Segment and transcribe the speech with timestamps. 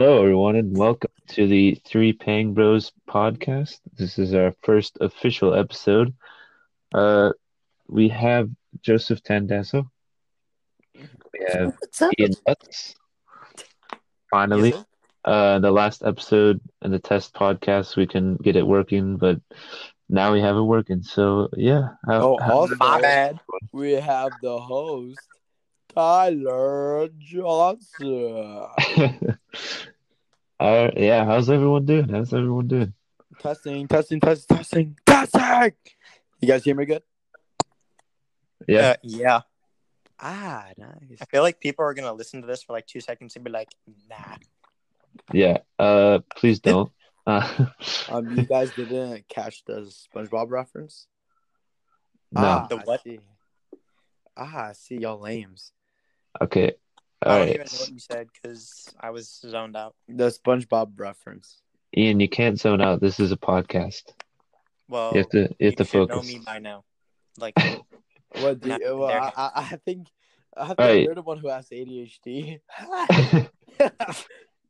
[0.00, 3.80] Hello, everyone, and welcome to the Three Pang Bros podcast.
[3.98, 6.14] This is our first official episode.
[6.94, 7.32] Uh,
[7.86, 8.48] we have
[8.80, 9.90] Joseph Tandasso.
[10.94, 11.04] We
[11.52, 11.76] have
[12.18, 12.94] Ian Butts.
[14.30, 14.84] Finally, Yes,
[15.26, 19.38] uh, the last episode in the test podcast, we can get it working, but
[20.08, 21.02] now we have it working.
[21.02, 21.88] So, yeah.
[22.06, 23.38] How, Oh, how- also, My bad.
[23.72, 25.18] we have the host,
[25.94, 28.64] Tyler Johnson.
[30.60, 32.08] uh, yeah, how's everyone doing?
[32.08, 32.94] How's everyone doing?
[33.38, 35.72] testing, testing, testing, testing, testing.
[36.40, 37.02] You guys hear me good?
[38.68, 38.90] Yeah.
[38.90, 39.40] Uh, yeah.
[40.20, 41.18] Ah, nice.
[41.20, 43.50] I feel like people are gonna listen to this for like two seconds and be
[43.50, 43.68] like,
[44.08, 44.36] nah.
[45.32, 45.58] Yeah.
[45.78, 46.90] Uh, please don't.
[47.26, 47.66] Uh,
[48.08, 51.06] Um, you guys didn't catch the SpongeBob reference?
[52.32, 52.42] no.
[52.42, 53.02] Ah, The I what?
[53.02, 53.20] see.
[54.36, 55.72] Ah, I see y'all lames.
[56.40, 56.72] Okay.
[57.22, 57.54] I All don't right.
[57.56, 59.94] even know what you said because I was zoned out.
[60.08, 61.60] The SpongeBob reference.
[61.96, 63.00] Ian, you can't zone out.
[63.00, 64.02] This is a podcast.
[64.88, 65.54] Well, You have to.
[65.58, 66.16] You have to should focus.
[66.16, 66.84] know me by now.
[67.38, 67.54] Like,
[68.40, 69.04] What do you, well.
[69.04, 70.06] I, I, I think
[70.56, 71.02] I think Right.
[71.02, 72.60] you're the one who has ADHD.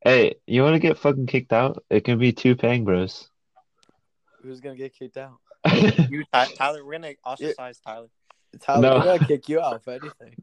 [0.05, 1.84] hey, you want to get fucking kicked out?
[1.91, 3.28] It can be two Pang Bros.
[4.43, 5.37] Who's gonna get kicked out?
[6.11, 6.25] you,
[6.56, 8.09] Tyler, we're gonna ostracize Tyler.
[8.61, 8.98] Tyler, No.
[8.98, 10.37] we're gonna kick you out for anything.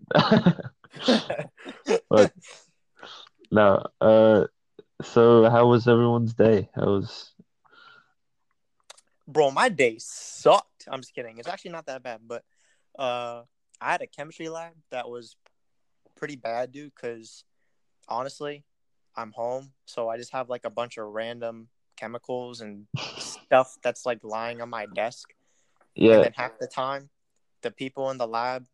[2.10, 2.32] but
[3.52, 3.86] no.
[4.02, 4.46] Uh,
[5.02, 6.70] so how was everyone's day?
[6.76, 7.34] How was?
[9.28, 10.88] Bro, my day sucked.
[10.88, 11.38] I'm just kidding.
[11.38, 12.44] It's actually not that bad, but
[12.98, 13.44] uh,
[13.82, 15.36] I had a chemistry lab that was
[16.16, 16.94] pretty bad, dude.
[16.96, 17.44] Because
[18.08, 18.64] honestly,
[19.16, 22.88] I'm home, so I just have like a bunch of random chemicals and
[23.18, 25.34] stuff that's like lying on my desk.
[25.98, 26.20] And Yeah.
[26.20, 27.10] then half the time,
[27.64, 28.66] the people in the lab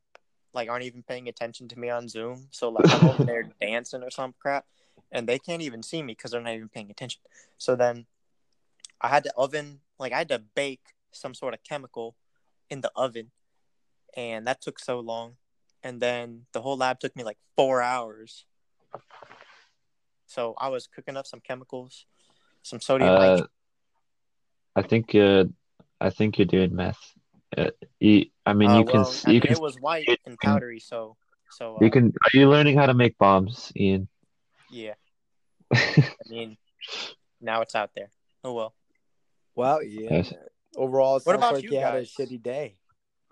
[0.53, 2.47] like aren't even paying attention to me on Zoom.
[2.51, 4.65] So like I'm over there dancing or some crap,
[5.11, 7.21] and they can't even see me because they're not even paying attention.
[7.57, 8.05] So then
[9.01, 12.15] I had to oven like I had to bake some sort of chemical
[12.69, 13.31] in the oven,
[14.15, 15.35] and that took so long.
[15.83, 18.45] And then the whole lab took me like four hours.
[20.25, 22.05] So I was cooking up some chemicals,
[22.61, 23.47] some sodium Uh.
[24.75, 25.13] I think.
[25.13, 25.45] Uh,
[26.03, 27.13] I think you're doing meth.
[27.55, 27.69] Uh,
[27.99, 28.95] you, I mean, Uh, you can.
[29.01, 29.51] well, s- I You mean, can.
[29.51, 31.17] it was white you and powdery, so
[31.49, 32.07] so uh, You can.
[32.07, 34.07] Are you learning how to make bombs, Ian?
[34.69, 34.95] yeah.
[35.73, 36.57] I mean,
[37.41, 38.09] now it's out there.
[38.43, 38.73] Oh well.
[39.55, 40.09] Well, yeah.
[40.11, 40.33] Yes.
[40.75, 42.11] Overall, it What sounds about like you you had a guys?
[42.17, 42.79] shitty day.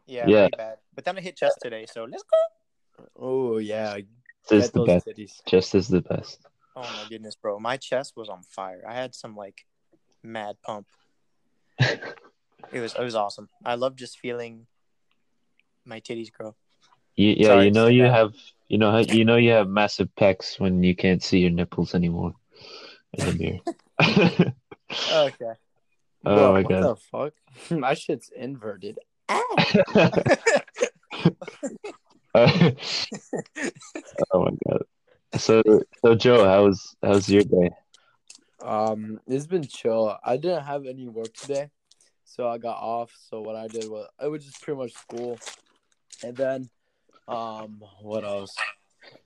[0.05, 0.41] Yeah, Yeah.
[0.43, 0.77] pretty bad.
[0.93, 3.05] But then I hit chest today, so let's go.
[3.15, 3.97] Oh yeah,
[4.49, 5.07] This is get the those best.
[5.07, 5.33] titties.
[5.47, 6.45] Just as the best.
[6.75, 7.59] Oh my goodness, bro.
[7.59, 8.83] My chest was on fire.
[8.87, 9.65] I had some like
[10.23, 10.87] mad pump.
[12.71, 13.49] It was it was awesome.
[13.65, 14.67] I love just feeling
[15.85, 16.55] my titties grow.
[17.15, 18.13] You, yeah, Sorry you know you that.
[18.13, 18.33] have
[18.67, 22.33] you know you know you have massive pecs when you can't see your nipples anymore
[23.13, 23.59] in the mirror.
[25.11, 25.45] Okay.
[26.23, 26.83] Oh Bro, my what God.
[26.83, 27.33] the fuck?
[27.79, 28.99] my shit's inverted.
[29.27, 29.55] oh
[32.35, 32.75] my
[34.67, 34.83] god.
[35.37, 35.63] So
[36.05, 37.71] so Joe, how's how's your day?
[38.61, 40.15] Um, it's been chill.
[40.23, 41.71] I didn't have any work today,
[42.35, 43.11] so I got off.
[43.29, 45.37] So what I did was it was just pretty much school,
[46.23, 46.69] and then,
[47.27, 48.55] um, what else?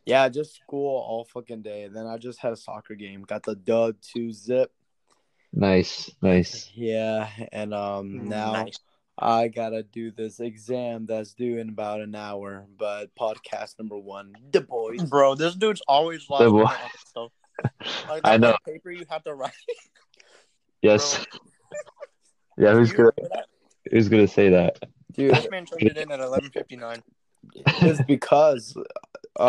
[0.05, 1.87] Yeah, just school all fucking day.
[1.91, 3.23] Then I just had a soccer game.
[3.23, 4.71] Got the dub two zip.
[5.53, 6.69] Nice, nice.
[6.73, 8.79] Yeah, and um now nice.
[9.17, 12.65] I gotta do this exam that's due in about an hour.
[12.77, 15.03] But podcast number one, the boys.
[15.03, 17.31] Bro, this dude's always last The minute boy- on this stuff.
[18.09, 18.57] Like I know.
[18.65, 19.51] paper you have to write.
[20.81, 21.25] Yes.
[22.57, 23.11] Yeah, who's gonna
[23.91, 24.79] who's gonna say that?
[25.11, 27.03] Dude, This man turned it in at eleven fifty nine.
[27.55, 28.85] it's because and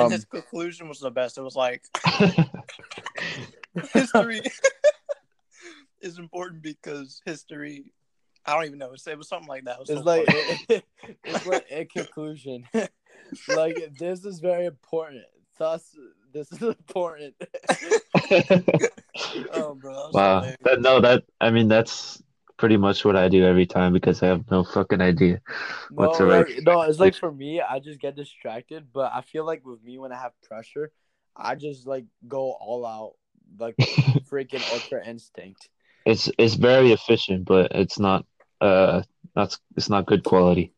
[0.06, 1.38] um his conclusion was the best.
[1.38, 1.82] It was like
[3.92, 4.42] history
[6.00, 7.92] is important because history.
[8.44, 8.92] I don't even know.
[8.92, 9.78] It was something like that.
[9.80, 10.82] It was so It's like funny.
[11.24, 12.64] it's like in conclusion,
[13.48, 15.24] like this is very important.
[15.58, 15.96] Thus,
[16.32, 17.34] this is important.
[19.54, 19.94] oh, bro.
[19.94, 20.52] That wow.
[20.62, 22.22] That, no, that I mean that's
[22.56, 25.40] pretty much what I do every time because I have no fucking idea.
[25.90, 28.92] No, What's the like, right- no, it's like for me, I just get distracted.
[28.92, 30.90] But I feel like with me, when I have pressure,
[31.36, 33.14] I just like go all out,
[33.58, 33.76] like
[34.30, 35.68] freaking ultra instinct.
[36.04, 38.24] It's it's very efficient, but it's not
[38.60, 39.02] uh
[39.34, 40.72] that's it's not good quality.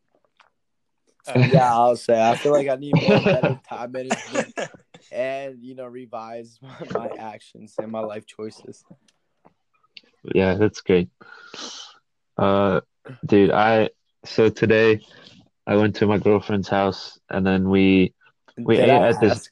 [1.27, 4.55] Uh, Yeah, I'll say I feel like I need more better time management
[5.13, 8.85] and you know revise my, my actions and my life choices.
[10.35, 11.09] Yeah, that's great.
[12.37, 12.81] Uh,
[13.25, 13.91] dude, I
[14.25, 15.01] so today
[15.67, 18.15] I went to my girlfriend's house and then we
[18.57, 19.49] we Did ate I at this.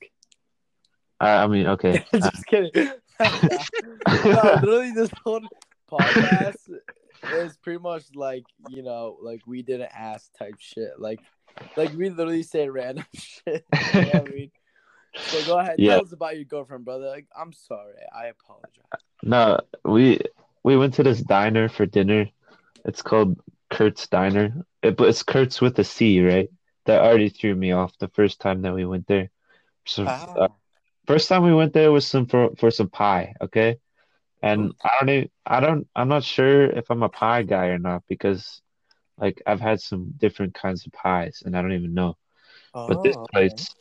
[1.21, 2.71] I, I mean, okay, uh, just kidding.
[3.21, 5.41] no, literally, this whole
[5.91, 6.59] podcast
[7.33, 10.99] is pretty much like you know, like we didn't ask type shit.
[10.99, 11.21] Like,
[11.77, 13.65] like we literally say random shit.
[13.95, 14.51] You know I mean?
[15.17, 15.95] So go ahead, Yeah.
[15.95, 17.07] tell us about your girlfriend, brother.
[17.09, 18.85] Like, I'm sorry, I apologize.
[19.23, 20.21] No, we
[20.67, 22.29] we went to this diner for dinner.
[22.85, 23.41] It's called
[23.71, 24.67] Curt's Diner.
[24.83, 26.51] It, but it's Curt's with a C, right?
[26.87, 29.31] That already threw me off the first time that we went there.
[29.87, 30.05] So
[30.37, 30.49] uh, Ah.
[31.07, 33.79] first time we went there was some for for some pie, okay?
[34.43, 37.79] And I don't even, I don't I'm not sure if I'm a pie guy or
[37.79, 38.63] not because
[39.19, 42.17] like I've had some different kinds of pies and I don't even know.
[42.75, 43.49] Oh, But this Oh, okay.
[43.49, 43.75] place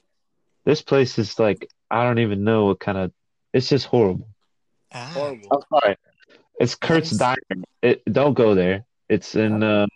[0.65, 3.11] this place is like I don't even know what kind of
[3.53, 4.29] it's just horrible.
[4.91, 5.11] Ah.
[5.13, 5.49] Horrible.
[5.51, 5.97] I'm sorry.
[6.59, 7.11] It's Curt's.
[7.11, 7.37] Diner.
[7.81, 8.85] It, don't go there.
[9.09, 9.89] It's in um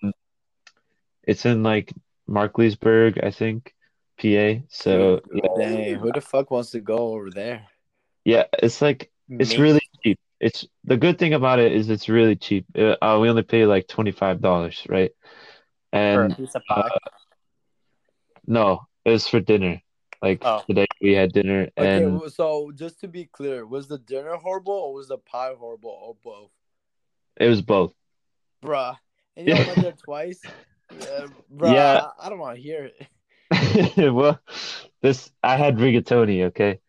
[1.23, 1.94] it's in like
[2.29, 3.73] Markleysburg, I think,
[4.19, 4.63] PA.
[4.69, 7.65] So yeah, Dang, who the fuck wants to go over there?
[8.25, 9.57] yeah, it's like it's Me.
[9.57, 10.19] really cheap.
[10.39, 12.65] It's the good thing about it is it's really cheap.
[12.77, 15.11] Uh, uh, we only pay like twenty five dollars, right?
[15.91, 16.89] for a And piece of pie.
[18.45, 19.81] no, it was for dinner.
[20.21, 20.66] Like Oh.
[20.68, 24.36] today we had dinner Okay, and well, so just to be clear, was the dinner
[24.36, 26.51] horrible or was the pie horrible or both?
[27.38, 27.94] it was both.
[28.62, 28.98] Bruh.
[29.36, 30.51] And you went there twice?
[30.89, 31.95] Yeah, bruh, Yeah.
[31.95, 33.07] I, I don't want to hear it.
[34.13, 34.39] well,
[35.01, 36.80] this I had rigatoni, okay,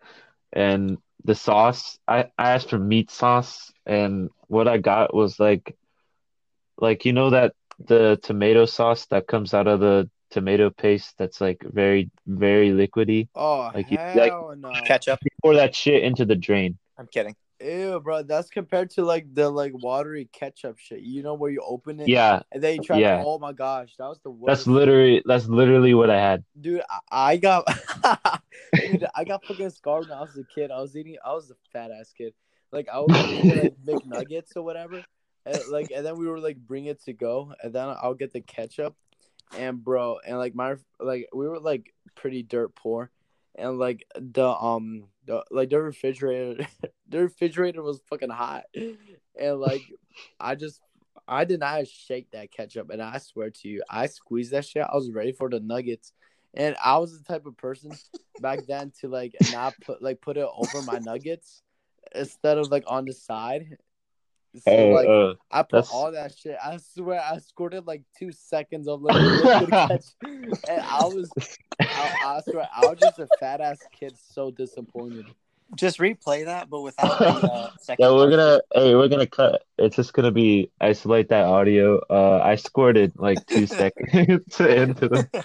[0.52, 5.76] and the sauce I, I asked for meat sauce, and what I got was like,
[6.78, 11.40] like you know that the tomato sauce that comes out of the tomato paste that's
[11.40, 13.28] like very very liquidy.
[13.34, 14.72] Oh, Like, you- hell like- no.
[14.86, 15.18] Ketchup.
[15.42, 16.78] Pour that shit into the drain.
[16.98, 17.34] I'm kidding.
[17.62, 18.22] Ew, bro.
[18.22, 21.00] That's compared to like the like watery ketchup shit.
[21.00, 23.18] You know where you open it Yeah, and then you try yeah.
[23.18, 23.24] to.
[23.26, 24.46] Oh my gosh, that was the worst.
[24.48, 26.42] that's literally that's literally what I had.
[26.58, 27.66] Dude, I, I got,
[28.74, 30.70] dude, I got fucking scarred when I was a kid.
[30.70, 31.16] I was eating.
[31.24, 32.32] I was a fat ass kid.
[32.72, 33.74] Like I was eating like
[34.04, 35.04] McNuggets or whatever,
[35.44, 38.32] and like and then we were like bring it to go, and then I'll get
[38.32, 38.94] the ketchup,
[39.56, 43.10] and bro, and like my like we were like pretty dirt poor,
[43.54, 46.66] and like the um the like the refrigerator,
[47.08, 49.82] the refrigerator was fucking hot, and like
[50.40, 50.80] I just.
[51.28, 54.82] I did not shake that ketchup, and I swear to you, I squeezed that shit.
[54.82, 56.12] I was ready for the nuggets,
[56.54, 57.92] and I was the type of person
[58.40, 61.62] back then to like not put like put it over my nuggets
[62.14, 63.78] instead of like on the side.
[64.56, 66.56] So Oh, like uh, I put that's- all that shit.
[66.62, 69.14] I swear I squirted like two seconds of like
[69.44, 70.02] liquid ketchup,
[70.68, 71.30] and I was
[71.80, 75.26] I, I swear I was just a fat ass kid, so disappointed.
[75.76, 78.04] Just replay that, but without the uh, second.
[78.04, 79.62] yeah, we're gonna hey, we're gonna cut.
[79.78, 82.00] It's just gonna be isolate that audio.
[82.10, 85.44] Uh, I squirted like two seconds into the.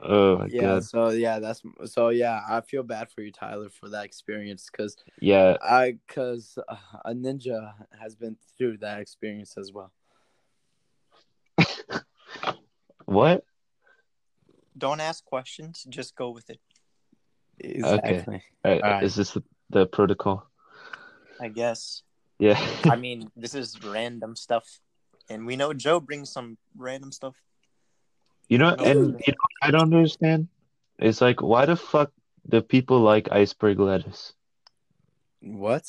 [0.00, 0.84] Uh, Oh my yeah, god.
[0.84, 2.40] so yeah, that's so yeah.
[2.48, 5.56] I feel bad for you, Tyler, for that experience because Yeah.
[5.60, 9.92] I because uh, a ninja has been through that experience as well.
[13.06, 13.44] What?
[14.76, 15.84] Don't ask questions.
[15.88, 16.60] Just go with it.
[17.58, 18.42] Exactly.
[18.64, 19.02] Uh, Alright.
[19.02, 20.46] Is this the, the protocol?
[21.40, 22.02] I guess.
[22.38, 22.60] Yeah.
[22.84, 24.80] I mean, this is random stuff,
[25.28, 27.34] and we know Joe brings some random stuff.
[28.48, 30.48] You know, and you know, I don't understand.
[30.98, 32.10] It's like, why the fuck
[32.48, 34.32] do people like iceberg lettuce?
[35.40, 35.84] What?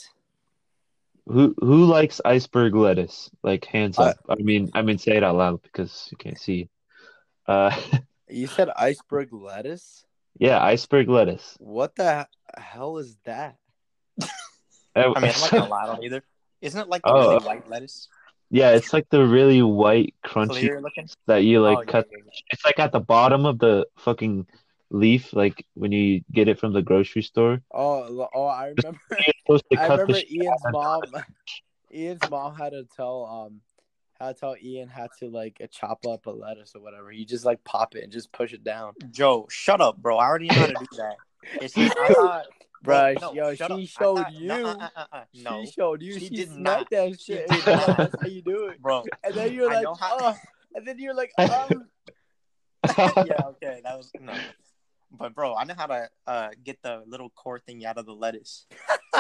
[1.26, 3.30] Who who likes iceberg lettuce?
[3.44, 4.18] Like hands I- up.
[4.28, 6.70] I mean, I mean, say it out loud because you can't see.
[7.48, 7.76] Uh,
[8.32, 10.06] You said iceberg lettuce?
[10.38, 11.56] yeah, iceberg lettuce.
[11.60, 13.58] What the hell is that?
[14.22, 14.28] Uh,
[14.96, 16.24] I mean, I'm not gonna lie, I don't either.
[16.62, 18.08] Isn't it like the Oh, really white lettuce,
[18.50, 21.08] yeah, it's like the really white, crunchy clear looking?
[21.28, 22.08] that you like Oh, yeah, cut.
[22.12, 22.32] yeah, yeah.
[22.52, 24.48] It's like at the bottom of the fucking
[24.90, 27.62] leaf, like when you get it from the grocery store.
[27.72, 29.00] Oh, lo- oh, I remember.
[29.12, 30.72] You're supposed to I cut the remember shit Ian's out.
[30.74, 31.02] mom.
[31.94, 33.62] Ian's mom had to tell um,
[34.20, 37.12] had to tell Ian had to like chop up a lettuce or whatever.
[37.12, 38.94] You just like pop it and just push it down.
[39.12, 40.18] Joe, shut up, bro.
[40.18, 41.16] I already know how to do that.
[41.62, 42.46] It's just, I thought,
[42.86, 43.72] Bruh, Oh, no, yo, she up.
[43.72, 44.52] I showed thought- you.
[44.52, 45.66] Uh, uh, uh, uh, no.
[45.66, 46.14] She showed you.
[46.14, 47.48] She She, did smacked that She shit.
[47.50, 47.88] did not.
[47.98, 48.82] That's how you do it.
[48.82, 49.04] bro.
[49.24, 50.36] And then you're like, how- oh.
[50.76, 51.86] And then you're like, um.
[52.88, 54.34] yeah, okay, that was no.
[55.12, 58.14] But bro, I know how to uh, get the little core thing out of the
[58.14, 58.66] lettuce.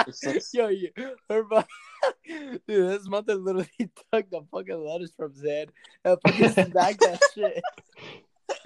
[0.08, 0.89] It's just- Yo, you,
[1.30, 1.63] her mom,
[2.28, 3.68] dude, his mother literally
[4.13, 5.72] took the fucking lettuce from his head
[6.06, 7.62] and fucking smacked that shit.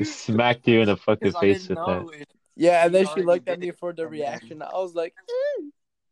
[0.06, 2.02] Smacked you in the fucking 'cause I face didn't with that.
[2.04, 4.62] know it- Yeah, and then She she looked at me for the reaction.
[4.62, 5.16] I was like,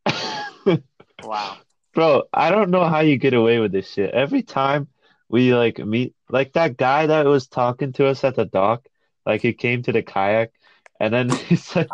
[1.23, 1.57] Wow.
[1.93, 4.11] Bro, I don't know how you get away with this shit.
[4.13, 4.87] Every time
[5.29, 8.87] we like meet, like that guy that was talking to us at the dock,
[9.25, 10.51] like he came to the kayak
[10.99, 11.87] And then he said,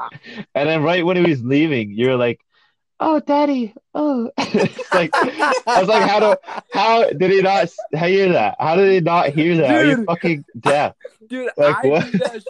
[0.53, 2.39] and then right when he was leaving, you're like,
[2.99, 6.35] "Oh, daddy, oh." it's like I was like, how do
[6.73, 8.55] how did he not hear that?
[8.59, 9.71] How did he not hear that?
[9.71, 10.93] Are you fucking deaf?
[11.25, 12.43] Dude, Like, I what?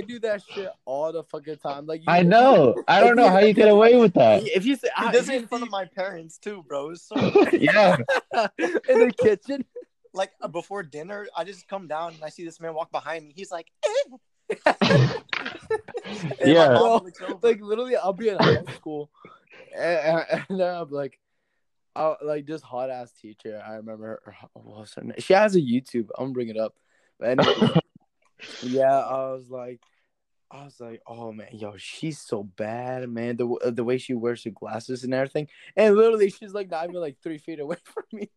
[0.00, 0.42] Do that.
[0.42, 1.86] Sh- I do that shit all the fucking time.
[1.86, 2.74] Like you, I know.
[2.88, 4.42] I don't know how you get away with that.
[4.46, 6.94] If you say He I- does if it in front of my parents too, bro.
[6.94, 7.14] So
[7.52, 7.96] yeah.
[8.58, 9.64] in the kitchen.
[10.12, 13.26] like uh, before dinner, I just come down and I see this man walk behind
[13.26, 13.34] me.
[13.36, 14.16] He's like, eh.
[16.44, 16.74] Yeah.
[16.74, 19.10] mom Bro, like literally, I'll be in high school,
[19.76, 19.98] and,
[20.30, 21.18] and, and then I'm like,
[21.96, 23.62] I'll, like this hot ass teacher.
[23.66, 24.34] I remember her.
[24.52, 25.14] What was her name?
[25.18, 26.08] She has a YouTube.
[26.18, 26.74] I'm gonna bring it up.
[27.18, 27.80] But anyway,
[28.62, 29.80] yeah, I was like,
[30.50, 33.36] I was like, oh man, yo, she's so bad, man.
[33.36, 37.00] The the way she wears her glasses and everything, and literally, she's like not even
[37.00, 38.30] like three feet away from me.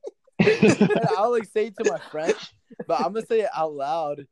[1.17, 2.33] I'll like say it to my friend,
[2.87, 4.27] but I'm gonna say it out loud.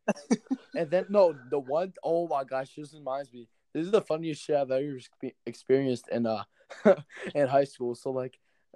[0.76, 3.48] And then no, the one oh my gosh, this reminds me.
[3.74, 4.98] This is the funniest shit I've ever
[5.46, 6.44] experienced in uh
[7.36, 7.94] in high school.
[7.94, 8.40] So like,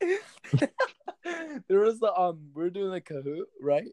[0.00, 3.88] there was the um we are doing the Kahoot right,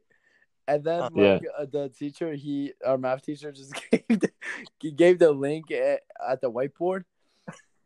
[0.67, 4.31] and then Uh, like uh, the teacher he our math teacher just gave the,
[4.79, 7.03] he gave the link at, at the whiteboard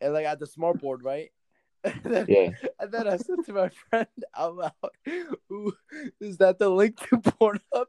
[0.02, 1.32] and like at the smart board right.
[1.84, 2.50] And then, Yeah.
[2.80, 4.08] and then I said to my friend
[4.38, 4.74] out loud,
[6.22, 7.86] is that the link to Pornhub?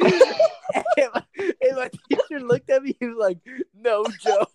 [0.00, 3.38] and, my, and my teacher looked at me, he was like,
[3.72, 4.46] No, Joe.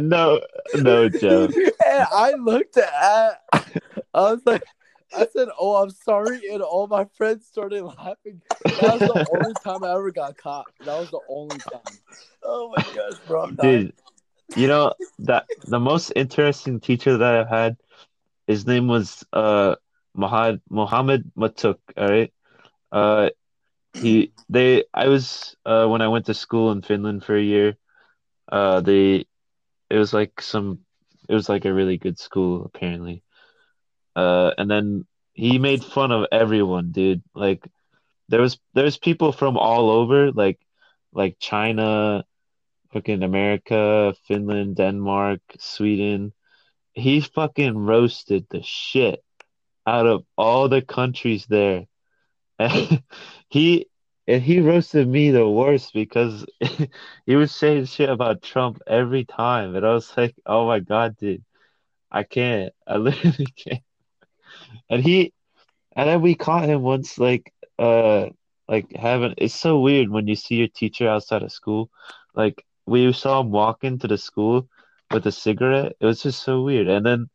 [0.00, 0.40] no,
[0.74, 1.48] no, Joe.
[1.86, 3.62] and I looked at I
[4.12, 4.64] was like
[5.16, 8.42] I said, Oh, I'm sorry, and all my friends started laughing.
[8.64, 10.66] That was the only time I ever got caught.
[10.84, 11.98] That was the only time.
[12.42, 13.78] oh my gosh, bro, I'm dying.
[13.86, 13.94] Dude,
[14.56, 17.76] you know that the most interesting teacher that I've had,
[18.46, 19.76] his name was uh
[20.14, 21.78] Mohammed Mohammed Matuk.
[21.96, 22.32] All right,
[22.92, 23.30] uh,
[23.94, 27.76] he they I was uh when I went to school in Finland for a year,
[28.50, 29.26] uh they
[29.88, 30.80] it was like some
[31.28, 33.22] it was like a really good school apparently,
[34.20, 37.22] uh and then he made fun of everyone, dude.
[37.34, 37.66] Like
[38.28, 40.58] there was there's people from all over, like
[41.12, 42.24] like China
[42.92, 46.32] fucking America, Finland, Denmark, Sweden.
[46.92, 49.22] He fucking roasted the shit
[49.86, 51.86] out of all the countries there.
[52.58, 53.02] And
[53.48, 53.86] he
[54.26, 56.46] and he roasted me the worst because
[57.26, 59.74] he was saying shit about Trump every time.
[59.76, 61.44] And I was like, oh my God, dude,
[62.10, 62.72] I can't.
[62.86, 63.82] I literally can't.
[64.88, 65.32] And he
[65.96, 68.28] and then we caught him once like uh
[68.68, 71.90] like having it's so weird when you see your teacher outside of school.
[72.34, 74.68] Like we saw him walk into the school
[75.10, 75.96] with a cigarette.
[76.00, 76.88] It was just so weird.
[76.88, 77.30] And then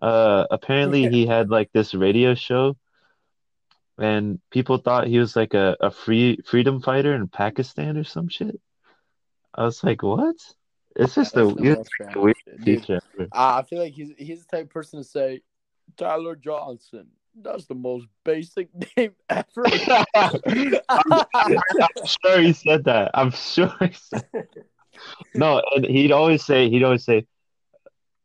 [0.00, 2.76] uh apparently he had like this radio show
[3.98, 8.28] and people thought he was like a, a free freedom fighter in Pakistan or some
[8.28, 8.60] shit.
[9.54, 10.36] I was like, what?
[10.94, 12.64] It's just a That's the he's most a random weird shit.
[12.64, 13.00] Dude, teacher.
[13.32, 15.42] I feel like he's he's the type of person to say,
[15.98, 17.08] Tyler Johnson.
[17.40, 19.44] That's the most basic name ever.
[20.14, 21.60] I'm
[22.04, 23.10] sure he said that.
[23.14, 24.48] I'm sure he said
[25.34, 27.26] No, and he'd always say he'd always say,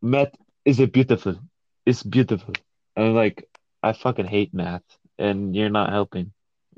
[0.01, 0.33] Math
[0.65, 1.39] is it beautiful.
[1.85, 2.53] It's beautiful.
[2.95, 3.47] And I'm like,
[3.81, 4.83] I fucking hate math
[5.19, 6.31] and you're not helping.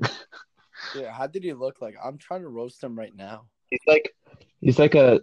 [0.94, 1.96] yeah, how did he look like?
[2.02, 3.46] I'm trying to roast him right now.
[3.70, 4.12] He's like
[4.60, 5.20] he's like a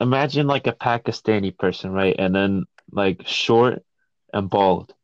[0.00, 2.16] imagine like a Pakistani person, right?
[2.18, 3.84] And then like short
[4.32, 4.94] and bald.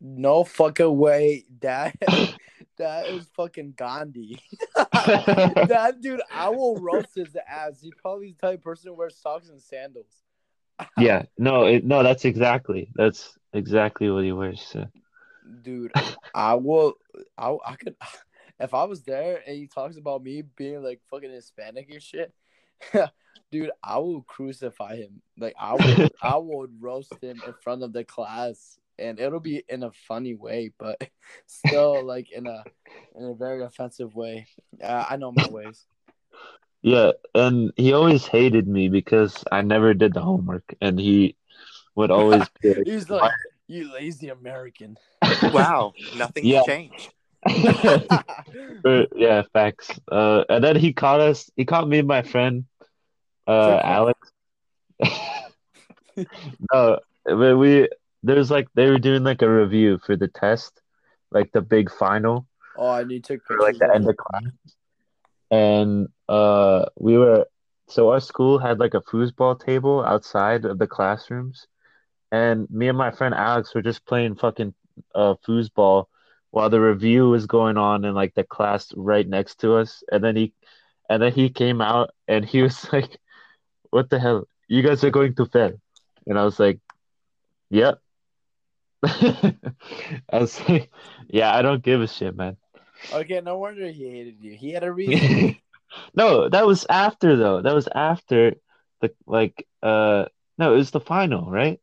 [0.00, 1.44] No fucking way.
[1.60, 1.94] That
[2.78, 4.40] that is fucking Gandhi.
[4.74, 7.80] that dude, I will roast his ass.
[7.80, 10.22] He's probably the type of person who wears socks and sandals.
[10.98, 14.62] yeah, no, it, no, that's exactly that's exactly what he wears.
[14.62, 14.86] So.
[15.62, 15.92] dude
[16.34, 16.94] i will
[17.36, 17.96] I, I could
[18.60, 22.32] if i was there and he talks about me being like fucking hispanic and shit
[23.50, 27.92] dude i will crucify him like i would i would roast him in front of
[27.92, 31.00] the class and it'll be in a funny way but
[31.46, 32.64] still like in a
[33.16, 34.46] in a very offensive way
[34.82, 35.86] uh, i know my ways
[36.82, 41.36] Yeah, and he always hated me because I never did the homework, and he
[41.94, 43.32] would always be like, he's like
[43.68, 44.96] you lazy american
[45.52, 46.62] Wow, nothing's Yeah.
[46.62, 47.12] changed.
[49.16, 49.90] Yeah, facts.
[50.10, 51.50] Uh, and then he caught us.
[51.56, 52.64] He caught me and my friend,
[53.46, 54.32] uh, Alex.
[56.72, 57.88] no, but we
[58.22, 60.80] there's like they were doing like a review for the test,
[61.30, 62.46] like the big final.
[62.76, 64.42] Oh and you took pictures like the end of class,
[65.50, 67.46] and uh, we were
[67.88, 71.66] so our school had like a foosball table outside of the classrooms,
[72.30, 74.74] and me and my friend Alex were just playing fucking
[75.14, 76.06] uh foosball
[76.50, 80.22] while the review was going on in like the class right next to us, and
[80.22, 80.52] then he,
[81.08, 83.18] and then he came out and he was like,
[83.90, 84.48] "What the hell?
[84.68, 85.80] You guys are going to fail,"
[86.26, 86.80] and I was like,
[87.70, 88.00] "Yep."
[89.04, 89.54] I
[90.32, 90.90] was like,
[91.28, 92.56] "Yeah, I don't give a shit, man."
[93.12, 94.54] Okay, no wonder he hated you.
[94.54, 95.56] He had a reason.
[96.14, 97.62] no, that was after though.
[97.62, 98.54] That was after
[99.00, 100.26] the like uh
[100.58, 101.80] no, it was the final, right?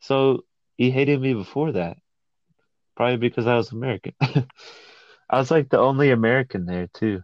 [0.00, 0.44] So
[0.76, 1.98] he hated me before that.
[2.96, 4.14] Probably because I was American.
[4.20, 7.22] I was like the only American there too.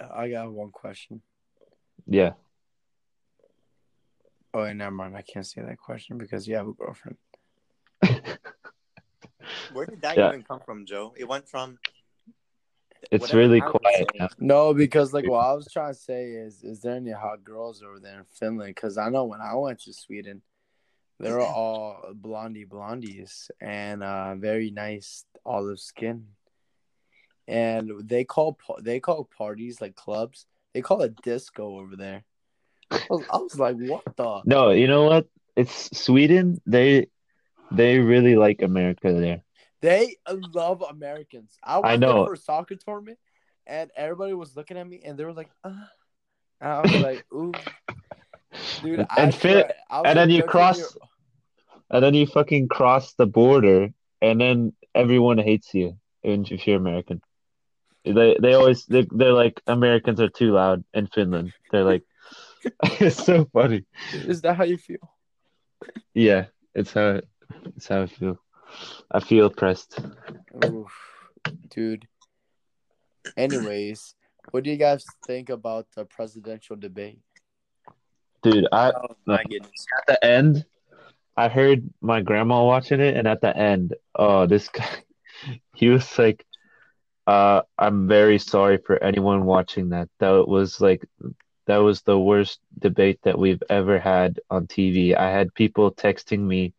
[0.00, 1.22] I got one question.
[2.08, 2.32] Yeah.
[4.54, 5.14] Oh, wait, never mind.
[5.16, 7.18] I can't say that question because you have a girlfriend.
[9.72, 10.28] Where did that Yeah.
[10.28, 11.14] even come from, Joe?
[11.16, 11.78] It went from.
[13.10, 14.28] It's really I quiet saying.
[14.38, 17.82] No, because like what I was trying to say is, is there any hot girls
[17.82, 18.74] over there in Finland?
[18.74, 20.42] Because I know when I went to Sweden,
[21.20, 26.26] they were all blondie blondies and uh, very nice olive skin,
[27.46, 30.46] and they call they call parties like clubs.
[30.78, 32.22] They call it disco over there.
[32.92, 34.42] I was, I was like, what the?
[34.44, 35.26] No, you know what?
[35.56, 36.60] It's Sweden.
[36.66, 37.08] They
[37.72, 39.42] they really like America there.
[39.80, 40.14] They
[40.54, 41.58] love Americans.
[41.64, 42.26] I went I there know.
[42.26, 43.18] for a soccer tournament,
[43.66, 45.74] and everybody was looking at me, and they were like, uh.
[46.60, 47.52] and I was like, ooh.
[48.80, 50.86] Dude, And Fin- swear, I and then you cross- year-
[51.90, 53.88] And then you fucking cross the border,
[54.22, 57.20] and then everyone hates you if you're American.
[58.14, 61.52] They they always they they're like Americans are too loud in Finland.
[61.70, 62.04] They're like
[63.00, 63.84] it's so funny.
[64.12, 65.14] Is that how you feel?
[66.14, 67.20] Yeah, it's how
[67.76, 68.38] it's how I feel.
[69.10, 69.98] I feel oppressed.
[70.64, 70.92] Oof,
[71.70, 72.06] dude.
[73.36, 74.14] Anyways,
[74.50, 77.20] what do you guys think about the presidential debate?
[78.42, 79.86] Dude, I Oh my goodness.
[79.98, 80.64] at the end,
[81.36, 84.88] I heard my grandma watching it, and at the end, oh, this guy,
[85.74, 86.44] he was like,
[87.28, 90.08] uh, I'm very sorry for anyone watching that.
[90.18, 91.04] That was like,
[91.66, 95.14] that was the worst debate that we've ever had on TV.
[95.14, 96.72] I had people texting me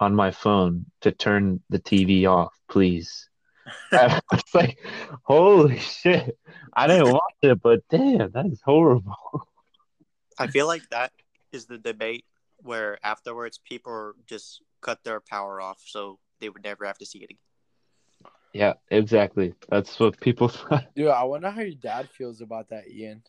[0.00, 3.28] on my phone to turn the TV off, please.
[3.92, 4.78] I was like,
[5.22, 6.36] holy shit.
[6.72, 9.14] I didn't watch it, but damn, that is horrible.
[10.40, 11.12] I feel like that
[11.52, 12.24] is the debate
[12.56, 17.20] where afterwards people just cut their power off so they would never have to see
[17.20, 17.53] it again.
[18.54, 19.52] Yeah, exactly.
[19.68, 20.86] That's what people thought.
[20.94, 23.24] Dude, I wonder how your dad feels about that, Ian.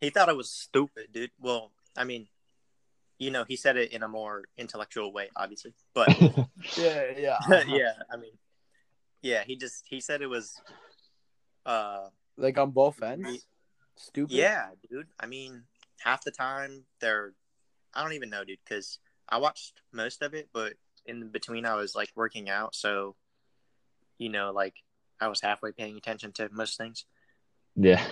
[0.00, 1.30] He thought it was stupid, dude.
[1.40, 2.28] Well, I mean,
[3.18, 5.72] you know, he said it in a more intellectual way, obviously.
[5.94, 6.08] But
[6.78, 7.38] Yeah, yeah.
[7.66, 8.32] yeah, I mean,
[9.22, 10.60] yeah, he just he said it was
[11.64, 13.46] uh Like on both ends?
[13.96, 14.34] Stupid?
[14.34, 15.08] yeah, dude.
[15.18, 15.64] I mean,
[16.00, 17.32] half the time they're
[17.94, 18.98] I don't even know, dude, cuz
[19.30, 20.74] I watched most of it, but
[21.06, 23.16] in between I was like working out, so
[24.18, 24.74] you know, like
[25.20, 27.04] I was halfway paying attention to most things.
[27.76, 28.04] Yeah.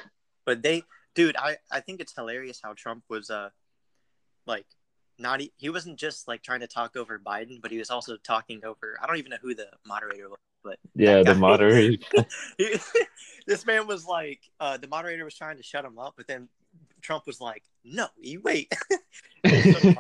[0.45, 0.83] But they,
[1.15, 3.51] dude, I I think it's hilarious how Trump was uh
[4.47, 4.67] like
[5.19, 8.65] not he wasn't just like trying to talk over Biden, but he was also talking
[8.65, 12.05] over I don't even know who the moderator was, but Yeah, the moderator.
[12.59, 12.79] he-
[13.47, 16.49] this man was like uh the moderator was trying to shut him up, but then
[17.01, 18.73] Trump was like, "No, you wait."
[19.45, 19.95] It so.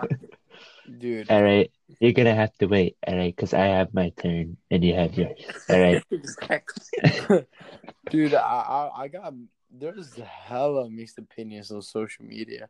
[0.98, 1.30] Dude.
[1.30, 1.70] All right,
[2.00, 2.96] you're gonna have to wait.
[3.06, 5.40] All right, because I have my turn and you have yours.
[5.68, 6.02] All right.
[6.10, 7.46] exactly.
[8.10, 9.34] Dude, I, I I got
[9.70, 12.68] there's hella mixed opinions on social media,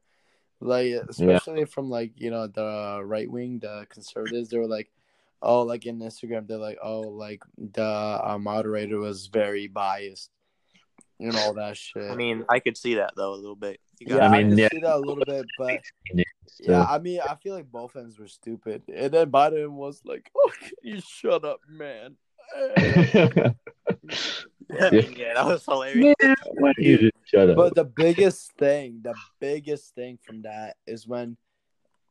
[0.61, 4.49] like especially from like you know the right wing, the conservatives.
[4.49, 4.91] They were like,
[5.43, 10.31] oh, like in Instagram, they're like, oh, like the uh, moderator was very biased,
[11.21, 12.11] and all that shit.
[12.11, 13.81] I mean, I could see that though a little bit.
[14.01, 14.69] You yeah, got I I, mean, can yeah.
[14.73, 15.81] see that a little bit, but
[16.49, 20.01] So, yeah, I mean, I feel like both ends were stupid, and then Biden was
[20.05, 22.17] like, oh, you shut up, man.
[22.57, 22.75] I
[24.93, 26.15] mean, yeah, that was hilarious.
[26.55, 27.57] Why do you just shut up?
[27.57, 31.37] But the biggest thing, the biggest thing from that is when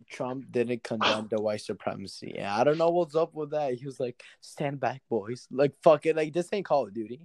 [0.10, 2.36] Trump didn't condemn the white supremacy.
[2.38, 3.74] And I don't know what's up with that.
[3.74, 6.16] He was like, "Stand back, boys!" Like, fuck it.
[6.16, 7.22] Like this ain't Call of Duty.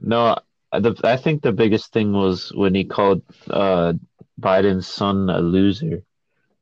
[0.00, 0.36] No,
[0.72, 3.94] the, I think the biggest thing was when he called uh,
[4.40, 6.02] Biden's son a loser.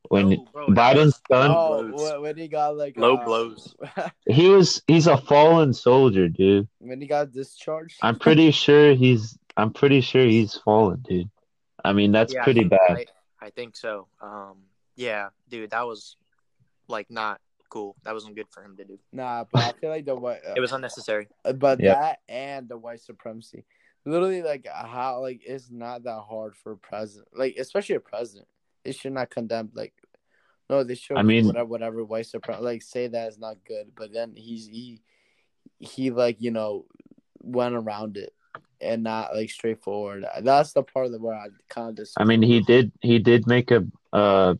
[0.09, 3.75] When No, bro, Biden's was son, Oh, when, when he got like Low uh, blows.
[4.27, 6.67] he was he's a fallen soldier, dude.
[6.79, 7.97] when he got discharged.
[8.01, 11.29] I'm pretty sure he's I'm pretty sure he's fallen, dude.
[11.83, 12.97] I mean, that's Yeah, pretty think- bad.
[13.41, 14.07] I, I think so.
[14.21, 14.57] Um,
[14.95, 16.15] yeah, dude, that was
[16.87, 17.95] like not cool.
[18.03, 18.99] That wasn't good for him to do.
[19.13, 20.39] Nah, but I feel like the white.
[20.57, 21.27] It was unnecessary.
[21.45, 21.95] Uh, but Yep.
[21.97, 23.65] that and the white supremacy
[24.03, 28.47] literally like how like it's not that hard for a president like especially a president
[28.83, 29.93] they should not condemn like
[30.69, 33.91] no they should I mean- whatever whatever white supremacy like say that is not good
[33.95, 35.01] but then he's he
[35.79, 36.85] he like you know
[37.39, 38.33] went around it
[38.79, 40.25] and not like straightforward.
[40.41, 42.23] That's the part of where I kind of disagree.
[42.23, 44.55] I mean, he did he did make a uh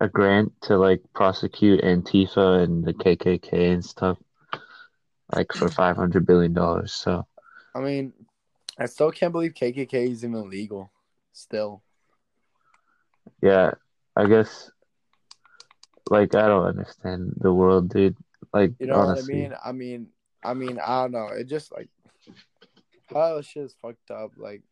[0.00, 4.18] a grant to like prosecute Antifa and the KKK and stuff,
[5.34, 6.92] like for five hundred billion dollars.
[6.92, 7.26] So
[7.74, 8.12] I mean,
[8.78, 10.90] I still can't believe KKK is even legal.
[11.32, 11.82] Still,
[13.42, 13.72] yeah,
[14.14, 14.70] I guess
[16.10, 18.16] like I don't understand the world, dude.
[18.52, 20.08] Like you know honestly, what I mean?
[20.44, 21.28] I mean, I mean, I don't know.
[21.28, 21.88] It just like
[23.12, 24.32] how shit is fucked up.
[24.36, 24.62] Like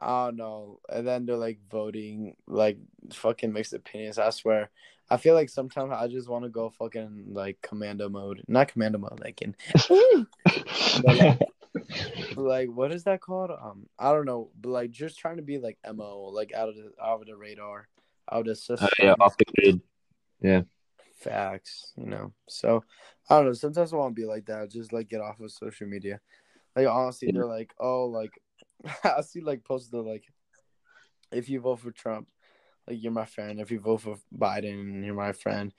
[0.00, 0.80] I don't know.
[0.88, 2.78] And then they're like voting like
[3.12, 4.18] fucking mixed opinions.
[4.18, 4.70] I swear.
[5.10, 8.98] I feel like sometimes I just want to go fucking like commando mode, not commando
[8.98, 9.56] mode, like in.
[9.88, 11.40] but, like,
[12.36, 13.50] like what is that called?
[13.50, 16.76] Um, I don't know, but like just trying to be like mo, like out of
[16.76, 17.88] the out of the radar,
[18.30, 18.88] out of the system.
[19.00, 19.80] Uh, yeah, off the grid.
[20.40, 20.62] Yeah.
[21.16, 22.32] Facts, you know.
[22.48, 22.84] So
[23.28, 23.52] I don't know.
[23.52, 24.70] Sometimes I want to be like that.
[24.70, 26.20] Just like get off of social media.
[26.76, 28.30] Like honestly, they're like, oh, like
[29.04, 30.24] I see like posts that like,
[31.32, 32.28] if you vote for Trump,
[32.86, 33.60] like you're my friend.
[33.60, 35.72] If you vote for Biden, you're my friend.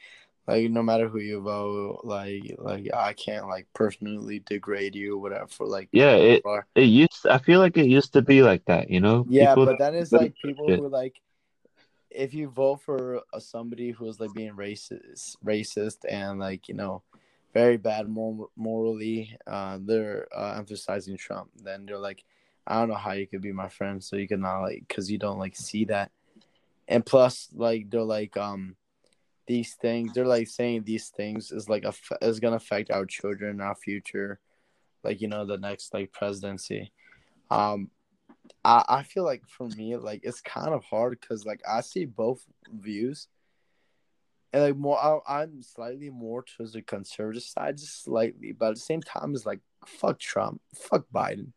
[0.50, 5.22] Like no matter who you vote, like like I can't like personally degrade you, or
[5.22, 5.48] whatever.
[5.48, 7.28] For like Yeah, it it used.
[7.30, 8.90] I feel like it used to be like that.
[8.90, 9.28] You know.
[9.30, 10.80] yeah, People but then it's like people shit.
[10.80, 11.22] who like,
[12.10, 16.74] if you vote for a, somebody who is like being racist, racist and like you
[16.74, 17.04] know,
[17.54, 21.52] very bad mor- morally, uh, they're uh, emphasizing Trump.
[21.64, 22.24] Then they're like,
[22.66, 25.20] I don't know how you could be my friend, so you cannot like, cause you
[25.20, 26.10] don't like see that.
[26.88, 28.76] And plus, like they're like, um,
[29.50, 30.14] these things.
[30.14, 34.40] They're like saying these things is like a is gonna affect our children, our future,
[35.04, 36.94] like you know the next like presidency.
[37.50, 37.90] Um,
[38.64, 42.06] I, I feel like for me, like it's kind of hard because like I see
[42.06, 43.28] both views,
[44.54, 48.76] and like more, I, I'm slightly more towards the conservative side, just slightly, but at
[48.76, 51.54] the same time, it's like fuck Trump, fuck Biden,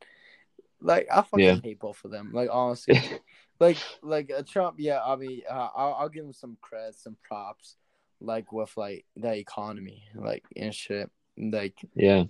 [0.81, 1.61] like I fucking Yeah.
[1.63, 2.31] hate both of them.
[2.33, 2.99] Like honestly,
[3.61, 7.19] like like uh, Trump, yeah, I mean, uh, I'll, I'll give him some credit, some
[7.23, 7.77] props,
[8.23, 12.25] like with like the economy, like and shit, like Yeah.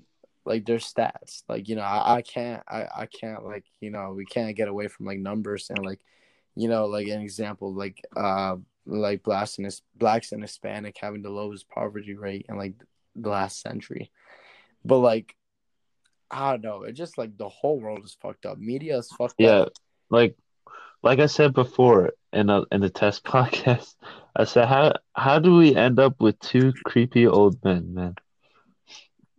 [0.44, 1.42] like their stats.
[1.48, 4.68] Like, you know, I, I can't I, I can't like, you know, we can't get
[4.68, 6.00] away from like numbers and like,
[6.57, 11.31] you know, like an example, like uh like blacks and blacks and Hispanic having the
[11.31, 12.74] lowest poverty rate in like
[13.14, 14.11] the last century.
[14.85, 15.37] But like
[16.31, 18.59] I don't know, it just like the whole world is fucked up.
[18.59, 19.48] Media is fucked Yeah.
[19.50, 19.68] up.
[19.68, 20.37] Yeah, like
[21.02, 23.94] like I said before in a, in the test podcast,
[24.34, 28.14] I said how how do we end up with two creepy old men, man?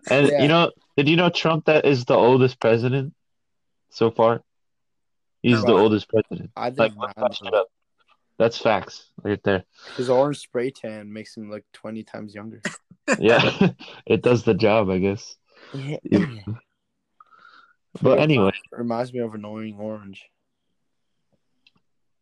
[0.10, 0.41] And Yeah.
[0.43, 3.13] you know, did you know Trump that is the oldest president
[3.89, 4.43] so far?
[5.41, 5.79] He's the No.
[5.79, 6.51] oldest president.
[6.56, 7.58] I did Like, not look that know.
[7.58, 7.67] up.
[8.38, 9.63] That's facts right there.
[9.97, 12.62] His orange spray tan makes him look twenty times younger.
[13.19, 13.41] Yeah,
[14.08, 15.36] it does the job, I guess.
[15.73, 16.39] Yeah.
[18.01, 20.25] But anyway, reminds me of annoying orange.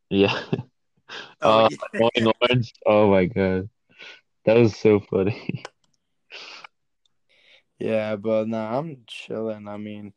[0.10, 0.38] yeah.
[1.42, 2.30] Oh, Uh, yeah.
[2.42, 2.74] Orange.
[2.86, 3.70] Oh my god,
[4.46, 5.64] that was so funny.
[7.80, 9.68] Yeah, but nah, I'm chilling.
[9.68, 10.14] I mean,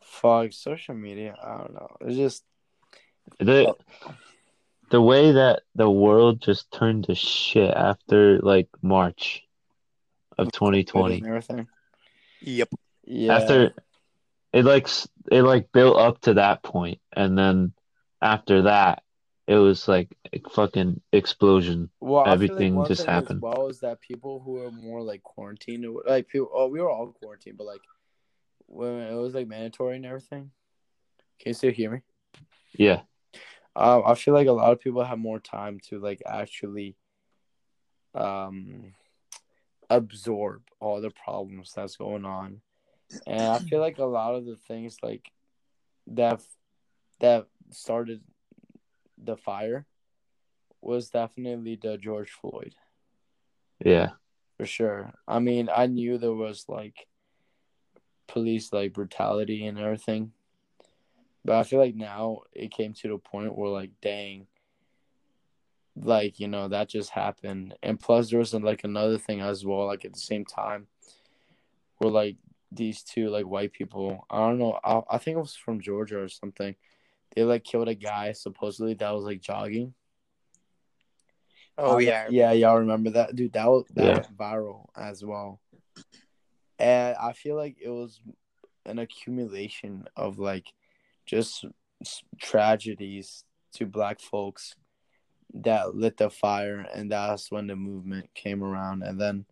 [0.00, 1.34] fuck social media.
[1.42, 1.96] I don't know.
[2.02, 2.44] It's just
[3.40, 3.74] The
[4.90, 9.42] the way that the world just turned to shit after like March
[10.38, 11.22] of 2020.
[11.26, 11.66] everything.
[12.42, 12.68] Yep.
[13.04, 13.34] Yeah.
[13.34, 13.74] After
[14.52, 14.88] it like
[15.30, 17.72] it like built up to that point, and then
[18.22, 19.02] after that,
[19.46, 21.90] it was like a fucking explosion.
[22.00, 23.42] well, everything one just happened.
[23.42, 26.50] Well, is that people who are more like quarantined, like people.
[26.52, 27.80] Oh, we were all quarantined, but like
[28.66, 30.50] when it was like mandatory and everything.
[31.40, 32.00] Can you still hear me?
[32.72, 33.00] Yeah,
[33.74, 36.96] Um, I feel like a lot of people have more time to like actually
[38.14, 38.92] um
[39.88, 42.60] absorb all the problems that's going on.
[43.26, 45.30] And I feel like a lot of the things like
[46.08, 46.40] that
[47.18, 48.22] that started
[49.22, 49.86] the fire
[50.80, 52.74] was definitely the George Floyd
[53.84, 54.10] yeah,
[54.58, 55.12] for sure.
[55.26, 57.06] I mean, I knew there was like
[58.26, 60.32] police like brutality and everything.
[61.44, 64.46] But I feel like now it came to the point where like dang
[65.96, 67.74] like, you know, that just happened.
[67.82, 70.86] And plus there was like another thing as well, like at the same time
[71.98, 72.36] where like
[72.70, 76.20] these two like white people, I don't know, I, I think it was from Georgia
[76.22, 76.74] or something.
[77.34, 79.94] They like killed a guy supposedly that was like jogging.
[81.78, 82.28] Oh Um, yeah.
[82.28, 83.52] yeah, y'all remember that, dude?
[83.52, 84.14] That was that Yeah.
[84.14, 85.60] went viral as well,
[86.78, 88.20] and I feel like it was
[88.84, 90.66] an accumulation of like
[91.26, 91.64] just
[92.38, 94.74] tragedies to Black folks
[95.54, 99.46] that lit the fire, and that's when the movement came around, and then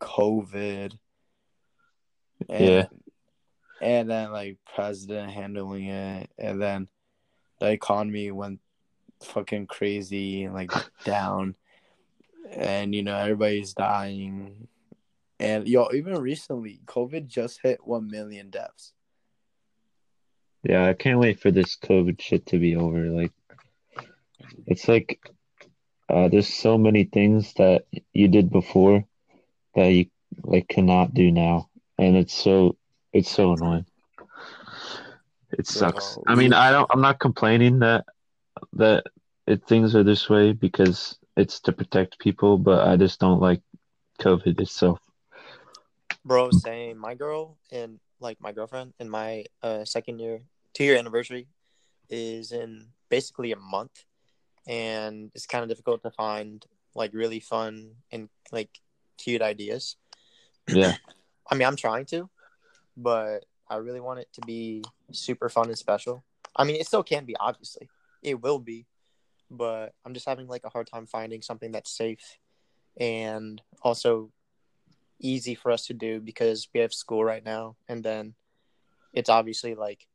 [0.00, 0.96] COVID,
[2.48, 2.86] and Yeah.
[3.80, 6.88] and then like president handling it, and then
[7.58, 8.60] the economy went
[9.22, 10.70] fucking crazy and like
[11.04, 11.56] down,
[12.50, 14.68] and you know everybody's dying,
[15.38, 18.92] and yo, even recently, COVID just hit one million deaths.
[20.62, 23.06] Yeah, I can't wait for this COVID shit to be over.
[23.06, 23.32] Like,
[24.66, 25.20] it's like
[26.08, 29.04] uh, there's so many things that you did before
[29.74, 30.06] that you
[30.42, 32.76] like cannot do now, and it's so
[33.12, 33.86] it's so annoying.
[35.52, 36.18] It sucks.
[36.26, 36.90] I mean, I don't.
[36.90, 38.04] I'm not complaining that
[38.74, 39.04] that
[39.46, 43.60] it, things are this way because it's to protect people, but I just don't like
[44.20, 44.98] COVID itself.
[46.24, 46.98] Bro, same.
[46.98, 50.42] My girl and like my girlfriend in my uh, second year,
[50.74, 51.46] two year anniversary
[52.08, 54.04] is in basically a month,
[54.66, 58.80] and it's kind of difficult to find like really fun and like
[59.18, 59.96] cute ideas.
[60.68, 60.94] Yeah.
[61.50, 62.28] I mean, I'm trying to,
[62.96, 66.24] but I really want it to be super fun and special.
[66.54, 67.88] I mean, it still can be, obviously.
[68.22, 68.86] It will be,
[69.50, 72.38] but I'm just having like a hard time finding something that's safe
[72.98, 74.30] and also
[75.18, 78.34] easy for us to do because we have school right now, and then
[79.12, 80.06] it's obviously like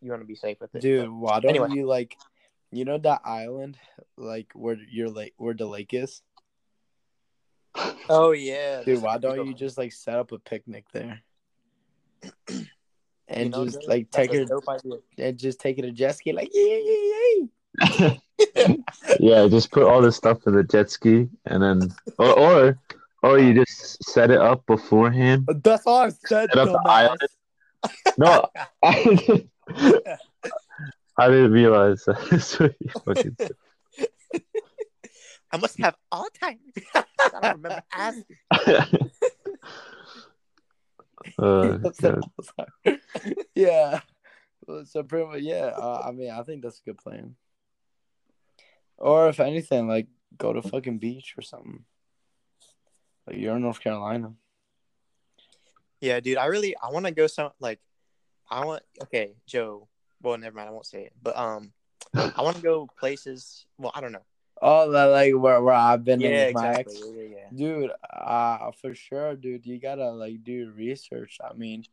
[0.00, 0.80] you want to be safe with it.
[0.80, 1.70] Dude, why don't anyway.
[1.70, 2.16] you like,
[2.70, 3.78] you know that island,
[4.16, 6.22] like where your lake, where the lake is?
[8.08, 11.22] Oh yeah, Dude, why don't you just like set up a picnic there?
[13.28, 14.50] And You know, just like take a it
[15.18, 17.46] and just take it to jet ski, like yeah, yeah,
[17.98, 18.14] yeah.
[19.18, 22.78] yeah, just put all this stuff in the jet ski, and then or or
[23.24, 25.44] or you just set it up beforehand.
[25.48, 27.20] Uh, that's all I said, Set up the island.
[28.16, 28.46] No,
[28.82, 29.50] I didn't,
[31.18, 33.56] I didn't realize that's what you fucking said.
[35.50, 36.58] I must have Alzheimer's.
[36.94, 37.04] I
[37.42, 38.36] don't remember asking.
[41.38, 42.20] Uh, That's God.
[43.54, 44.00] yeah.
[44.86, 45.70] So pretty much, yeah.
[45.76, 47.36] Uh, I mean, I think that's a good plan.
[48.98, 51.84] Or if anything, like go to fucking beach or something.
[53.28, 54.32] Like you're in North Carolina.
[56.00, 57.78] Yeah, dude, I really I want to go some like
[58.50, 59.86] I want okay, Joe.
[60.20, 61.12] Well, never mind, I won't say it.
[61.22, 61.72] But um
[62.14, 63.66] I want to go places.
[63.78, 64.24] Well, I don't know.
[64.62, 66.94] Oh, that, like where where I've been Yeah, with my exactly.
[66.96, 67.04] ex.
[67.14, 67.48] Yeah, yeah.
[67.54, 69.66] Dude, uh, for sure, dude.
[69.66, 71.38] You gotta like do research.
[71.42, 71.84] I mean,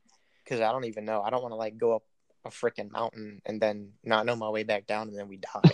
[0.44, 1.22] Because I don't even know.
[1.22, 2.04] I don't want to like go up
[2.46, 5.72] a freaking mountain and then not know my way back down and then we die.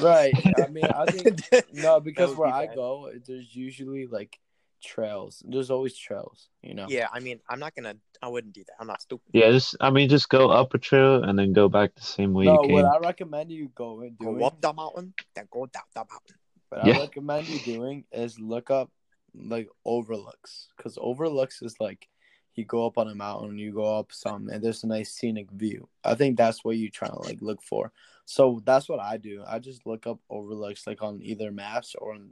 [0.00, 0.34] right?
[0.56, 1.40] I mean, I think
[1.72, 4.38] no, because where be I go, there's usually like
[4.80, 5.42] trails.
[5.46, 6.48] There's always trails.
[6.62, 6.86] You know.
[6.88, 7.94] yeah, I mean, I'm not gonna.
[8.22, 8.74] I wouldn't do that.
[8.80, 9.26] I'm not stupid.
[9.32, 12.32] Yeah, just I mean, just go up a trail and then go back the same
[12.32, 12.84] way No, you what.
[12.84, 16.36] I recommend you go and Go up the mountain, then go down the mountain.
[16.68, 16.98] what Yeah.
[16.98, 18.90] I recommend you doing is look up
[19.34, 22.08] like overlooks, because overlooks is like
[22.56, 25.50] you go up on a mountain, you go up some, and there's a nice scenic
[25.52, 25.88] view.
[26.04, 27.92] I think that's what you're trying to like look for.
[28.24, 29.42] So that's what I do.
[29.46, 32.28] I just look up overlooks like on either maps or on,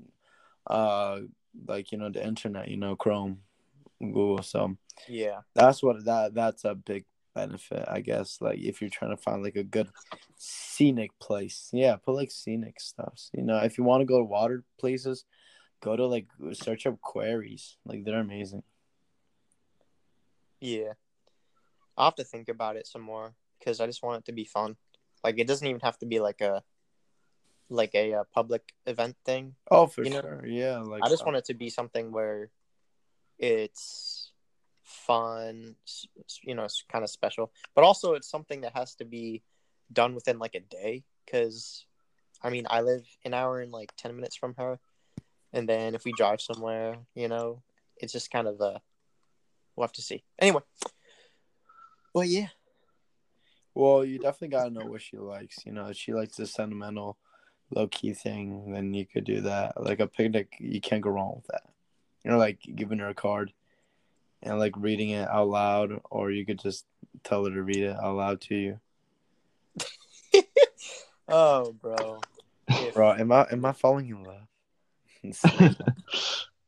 [0.66, 1.20] uh,
[1.66, 3.40] like you know the internet, you know Chrome,
[4.00, 4.42] Google.
[4.42, 4.76] So
[5.08, 9.22] Yeah, that's what that that's a big benefit i guess like if you're trying to
[9.22, 9.88] find like a good
[10.34, 14.24] scenic place yeah put like scenic stuff you know if you want to go to
[14.24, 15.24] water places
[15.80, 18.64] go to like search up quarries like they're amazing
[20.60, 20.92] yeah.
[21.96, 24.44] I'll have to think about it some more because I just want it to be
[24.44, 24.76] fun.
[25.24, 26.62] Like it doesn't even have to be like a
[27.70, 29.54] like a, uh public event thing.
[29.70, 32.12] oh for You know, sure yeah like I just uh, want it to be something
[32.12, 32.50] where
[33.38, 34.32] it's
[34.88, 35.76] fun,
[36.42, 39.42] you know, it's kind of special, but also it's something that has to be
[39.92, 41.04] done within like a day.
[41.24, 41.84] Because,
[42.42, 44.78] I mean, I live an hour and like 10 minutes from her.
[45.52, 47.62] And then if we drive somewhere, you know,
[47.98, 48.80] it's just kind of a,
[49.76, 50.24] we'll have to see.
[50.38, 50.62] Anyway.
[52.14, 52.48] Well, yeah.
[53.74, 57.16] well you definitely gotta know what she likes you know she likes the sentimental
[57.70, 61.46] low-key thing then you could do that like a picnic you can't go wrong with
[61.48, 61.64] that
[62.24, 63.52] you know like giving her a card
[64.42, 66.86] and like reading it out loud or you could just
[67.24, 68.80] tell her to read it out loud to you
[71.28, 72.20] Oh, bro.
[72.68, 74.46] If- Bro, am I am I falling in love?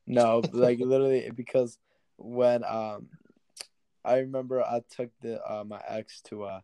[0.07, 1.79] no, like literally because
[2.17, 3.09] when um
[4.05, 6.61] I remember I took the uh, my ex to uh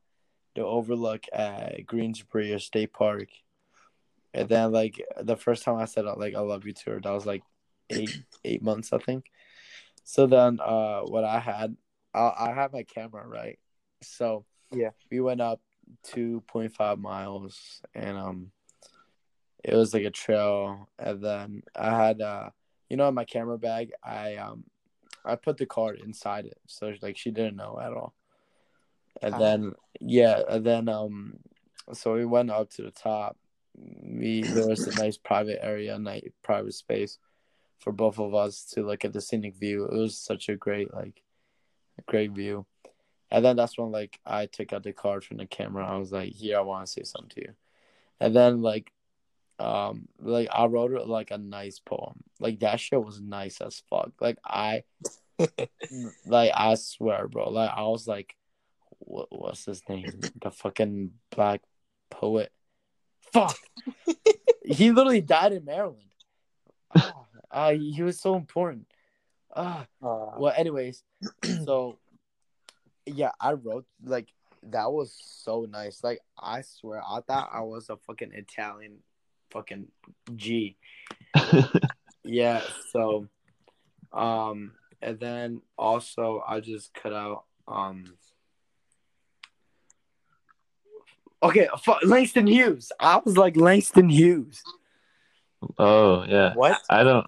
[0.54, 3.28] the overlook at Greensbury State Park.
[4.36, 7.10] And then like the first time I said like I love you to her, that
[7.10, 7.42] was like
[7.90, 9.30] eight eight months I think.
[10.04, 11.76] So then uh what I had
[12.14, 13.58] I I had my camera, right?
[14.02, 14.90] So Yeah.
[15.10, 15.60] we went up
[16.02, 18.50] two point five miles and um
[19.64, 22.50] it was like a trail and then i had uh
[22.90, 24.64] you know in my camera bag i um
[25.24, 28.14] i put the card inside it so like she didn't know at all
[29.22, 29.42] And Uh-huh.
[29.42, 31.38] then yeah, and then um,
[31.92, 33.36] so we went up to the top.
[33.76, 37.18] We there was a nice private area, nice private space
[37.78, 39.84] for both of us to look at the scenic view.
[39.84, 41.22] It was such a great like,
[42.06, 42.66] great view.
[43.30, 45.86] And then that's when like I took out the card from the camera.
[45.86, 47.54] I was like, "Here, I want to say something to you."
[48.20, 48.92] And then like,
[49.58, 52.22] um, like I wrote it like a nice poem.
[52.40, 54.12] Like that shit was nice as fuck.
[54.20, 54.84] Like I,
[56.26, 57.50] like I swear, bro.
[57.50, 58.36] Like I was like,
[59.00, 60.20] what what's his name?
[60.40, 61.62] The fucking black
[62.10, 62.52] poet.
[63.36, 63.56] Fuck.
[64.64, 66.02] he literally died in Maryland.
[66.94, 68.86] Ah, ah, he was so important.
[69.54, 71.02] Ah, Uh, well, anyways,
[71.64, 71.98] so
[73.06, 74.28] yeah, I wrote like
[74.64, 76.02] that was so nice.
[76.02, 78.98] Like I swear, I thought I was a fucking Italian,
[79.50, 79.88] fucking
[80.34, 80.76] G.
[82.28, 82.62] Yeah.
[82.90, 83.28] So,
[84.12, 88.04] um, and then also I just cut out um.
[91.46, 92.90] Okay, fu- Langston Hughes.
[92.98, 94.64] I was like Langston Hughes.
[95.78, 96.80] oh yeah, what?
[96.90, 97.26] I don't.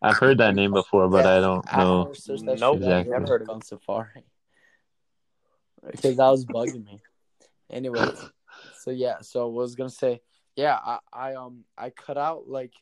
[0.00, 2.12] I've heard that name before, but I don't know.
[2.14, 3.00] searched that Nope, shit up.
[3.00, 3.10] exactly.
[3.10, 4.24] Never heard of it on Safari.
[5.90, 7.00] Because that was bugging me.
[7.70, 8.06] Anyway,
[8.72, 10.20] so yeah, so I was gonna say,
[10.54, 12.74] yeah, I, I um I cut out like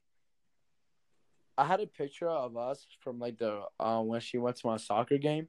[1.56, 4.76] I had a picture of us from like the um when she went to my
[4.76, 5.48] soccer game,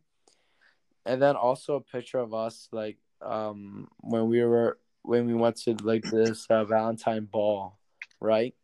[1.05, 5.55] and then also a picture of us like um when we were when we went
[5.57, 7.77] to like this uh, Valentine ball,
[8.19, 8.55] right?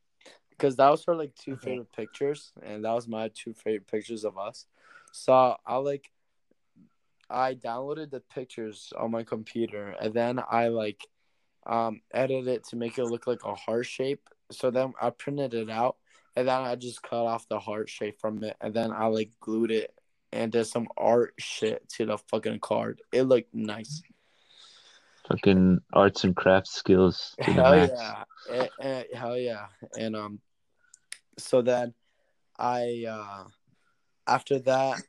[0.50, 1.66] Because that was her like two Okay.
[1.66, 4.66] favorite pictures, and that was my two favorite pictures of us.
[5.12, 6.12] So I like
[7.30, 11.08] I downloaded the pictures on my computer, and then I like
[11.66, 14.28] um edited it to make it look like a heart shape.
[14.52, 15.98] So then I printed it out,
[16.36, 19.32] and then I just cut off the heart shape from it, and then I like
[19.40, 19.94] glued it
[20.34, 23.02] and did some art shit to the fucking card.
[23.12, 24.02] It looked nice.
[25.32, 28.24] Fucking arts and crafts skills Hell yeah.
[28.50, 29.67] Eh, eh, hell yeah.
[29.98, 30.39] And um
[31.38, 31.94] so then
[32.60, 33.46] I uh
[34.28, 35.00] after that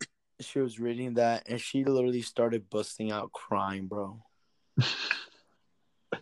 [0.41, 4.23] she was reading that and she literally started busting out crying, bro.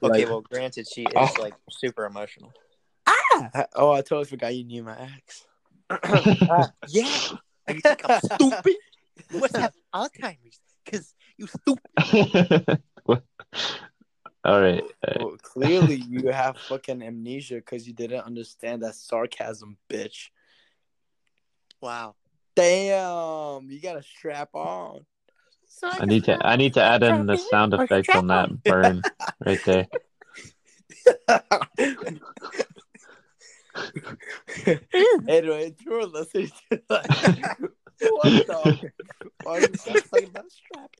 [0.03, 1.29] Okay, Like- well, granted, she is Oh.
[1.41, 2.53] like super emotional.
[3.07, 3.67] Ah!
[3.75, 5.45] Oh, I totally forgot you knew my ex.
[6.89, 7.33] Yeah.
[7.69, 8.77] You think I'm stupid?
[9.33, 10.59] What's have Alzheimer's?
[10.91, 12.83] Cause you stupid.
[14.43, 14.53] What?
[14.53, 14.83] All right.
[15.07, 20.31] uh, Well, clearly you have fucking amnesia because you didn't understand that sarcasm, bitch.
[21.81, 22.15] Wow.
[22.55, 25.07] Damn, you gotta strap on.
[25.83, 26.47] I need to.
[26.47, 29.03] I need to add in the sound effect on that burn
[29.47, 29.87] right there.
[35.29, 37.09] anyway, if you were listening to that,
[38.01, 38.91] what the?
[39.43, 40.91] Why are you guys talking about strap?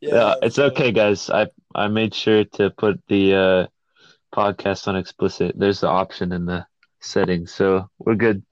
[0.00, 1.30] Yeah, it's okay, guys.
[1.30, 3.66] I I made sure to put the uh,
[4.34, 5.54] podcast on explicit.
[5.56, 6.66] There's the option in the
[7.00, 8.42] settings, so we're good.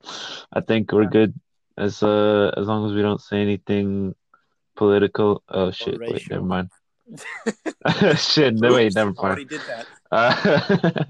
[0.52, 1.34] I think we're good
[1.76, 4.14] as uh as long as we don't say anything
[4.76, 5.42] political.
[5.48, 5.98] Oh shit!
[5.98, 6.70] Wait, never mind.
[8.16, 8.54] shit!
[8.54, 9.18] No, wait, never mind.
[9.18, 9.86] Already did that.
[10.10, 11.04] Uh,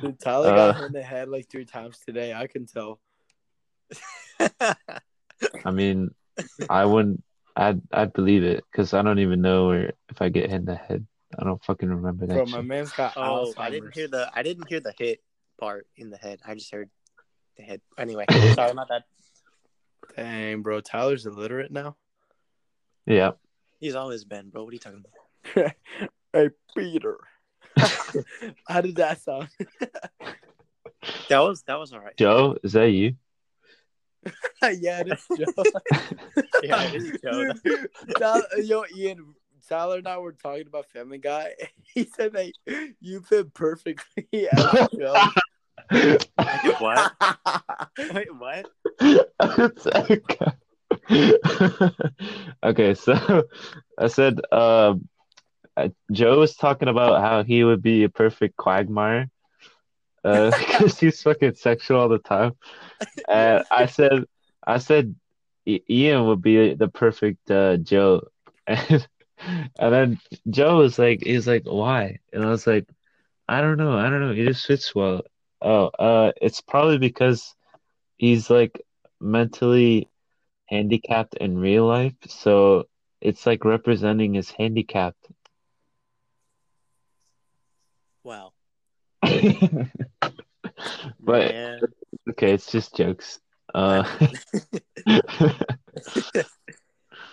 [0.00, 2.32] Dude, Tyler got Uh, hit in the head like three times today.
[2.32, 3.00] I can tell.
[4.60, 6.14] I mean,
[6.70, 7.22] I wouldn't.
[7.56, 10.64] I'd I'd believe it because I don't even know where if I get hit in
[10.64, 11.06] the head.
[11.38, 12.34] I don't fucking remember that.
[12.34, 12.54] Bro, shit.
[12.54, 13.54] my man's got oh, Alzheimer's.
[13.58, 15.22] I didn't hear the I didn't hear the hit
[15.58, 16.40] part in the head.
[16.46, 16.90] I just heard
[17.56, 17.80] the head.
[17.98, 19.04] Anyway, sorry about that.
[20.16, 21.96] Dang, bro, Tyler's illiterate now.
[23.06, 23.32] Yeah.
[23.80, 24.64] He's always been, bro.
[24.64, 25.04] What are you talking
[25.54, 25.72] about?
[26.32, 27.18] hey, Peter.
[28.68, 29.48] How did that sound?
[31.28, 32.16] That was that was all right.
[32.16, 33.14] Joe, is that you?
[34.80, 35.64] yeah, it is Joe.
[36.62, 37.52] Yeah, it is Joe.
[38.18, 39.34] Tyler, yo, Ian,
[39.68, 41.52] Tyler and I were talking about Family Guy.
[41.94, 42.52] He said that
[43.00, 45.14] you fit perfectly as Joe.
[46.80, 47.12] What?
[48.12, 48.68] Wait, what?
[49.00, 50.20] It's okay.
[52.64, 53.44] okay, so
[53.96, 54.94] I said uh,
[56.10, 59.30] Joe was talking about how he would be a perfect quagmire
[60.58, 62.52] because he's fucking sexual all the time,
[63.28, 64.24] and I said
[64.66, 65.14] I said
[65.66, 68.22] Ian would be the perfect uh, Joe,
[68.66, 69.06] and
[69.78, 70.18] and then
[70.48, 72.88] Joe was like he's like why, and I was like
[73.48, 75.22] I don't know I don't know he just fits well.
[75.60, 77.54] Oh, uh, it's probably because
[78.16, 78.80] he's like
[79.20, 80.08] mentally
[80.66, 82.84] handicapped in real life, so
[83.20, 85.14] it's like representing his handicap.
[88.22, 88.53] Wow.
[91.20, 91.80] But Man.
[92.30, 93.40] okay, it's just jokes.
[93.74, 94.04] Uh,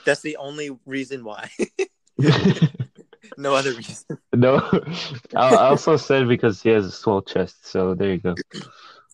[0.05, 1.49] That's the only reason why.
[3.37, 4.17] no other reason.
[4.33, 4.57] no,
[5.35, 7.67] I also said because he has a swell chest.
[7.67, 8.35] So there you go.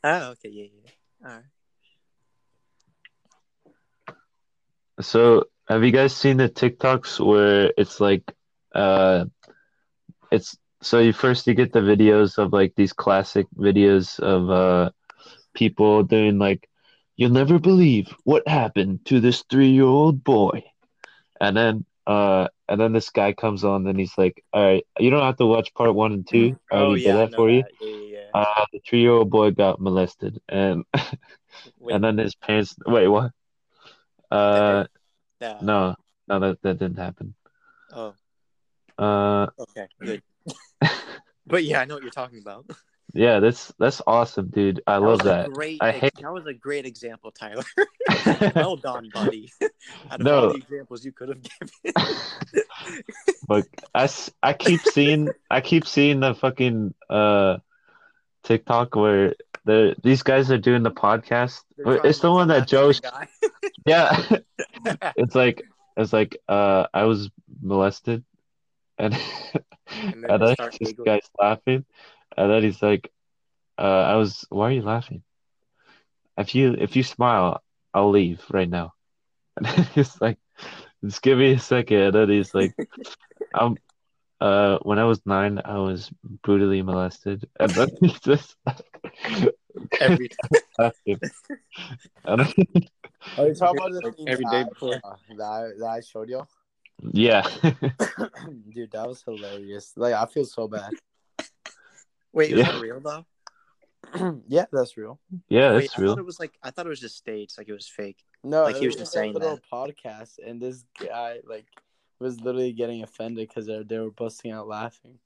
[0.04, 0.92] Oh, okay, yeah, yeah.
[1.28, 1.44] All right.
[5.02, 8.24] So have you guys seen the TikToks where it's like,
[8.74, 9.26] uh,
[10.32, 10.58] it's
[10.88, 14.92] so you first you get the videos of like these classic videos of uh
[15.54, 16.70] people doing like,
[17.18, 20.64] you'll never believe what happened to this three-year-old boy,
[21.42, 25.10] and then uh and then this guy comes on and he's like, all right, you
[25.12, 26.58] don't have to watch part one and two.
[26.72, 27.64] I Oh already yeah, did that for you.
[27.64, 27.72] that.
[27.80, 28.32] Yeah, yeah, yeah.
[28.34, 30.86] Uh, the three-year-old boy got molested, and
[31.90, 32.76] and then his parents.
[32.86, 33.32] Wait, what?
[34.32, 34.86] Uh,
[35.42, 35.96] uh, no,
[36.28, 37.36] no, that that didn't happen.
[37.92, 38.16] Oh,
[38.98, 40.22] Uh, okay, good.
[41.46, 42.66] But yeah, I know what you're talking about.
[43.14, 44.82] yeah, that's that's awesome, dude.
[44.86, 45.50] I love that.
[45.52, 47.64] Great, I hate- that was a great example, Tyler.
[48.56, 49.52] well done, buddy.
[50.12, 50.40] Out of No.
[50.42, 51.94] all the examples you could have given.
[53.48, 54.10] But I
[54.44, 57.58] I keep seeing I keep seeing the fucking uh
[58.44, 59.36] TikTok where
[59.66, 61.62] the these guys are doing the podcast.
[61.78, 62.92] It's the one that Joe.
[63.86, 64.22] Yeah,
[65.16, 65.64] it's like
[65.96, 67.30] it's like uh I was
[67.62, 68.26] molested,
[68.98, 69.14] and
[70.12, 71.06] And then and they then this giggling.
[71.06, 71.86] guy's laughing,
[72.36, 73.12] and then he's like,
[73.78, 73.82] uh
[74.12, 74.46] I was.
[74.50, 75.24] Why are you laughing?
[76.38, 77.62] If you if you smile,
[77.94, 78.94] I'll leave right now.
[79.58, 80.38] And he's like,
[81.04, 81.98] just give me a second.
[82.02, 82.74] And then he's like,
[83.54, 83.78] um,
[84.40, 86.12] uh, when I was nine, I was
[86.44, 87.50] brutally molested.
[87.60, 88.56] And then he's just
[90.00, 90.30] Every
[90.78, 91.20] laughing.
[92.26, 92.54] And then-
[93.38, 95.02] Are you talking about the Like thing every that day I- before.
[95.04, 96.46] uh, that, I, that I showed you?
[97.14, 97.42] Yeah.
[98.74, 99.94] Dude, that was hilarious.
[99.96, 100.92] Like, I feel so bad.
[102.34, 102.72] Wait, is Yeah.
[102.72, 103.26] that real though?
[104.48, 105.20] yeah, that's real.
[105.50, 106.12] Yeah, Wait, that's I real.
[106.14, 108.24] thought it was like I thought it was just staged, like it was fake.
[108.44, 111.66] No, Like, he it was just a saying little podcast, and this guy like
[112.20, 115.20] was literally getting offended because they they were busting out laughing.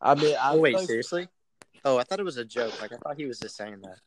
[0.00, 1.28] I mean, I Oh wait, like, seriously?
[1.84, 2.80] Oh, I thought it was a joke.
[2.82, 3.98] Like I thought he was just saying that.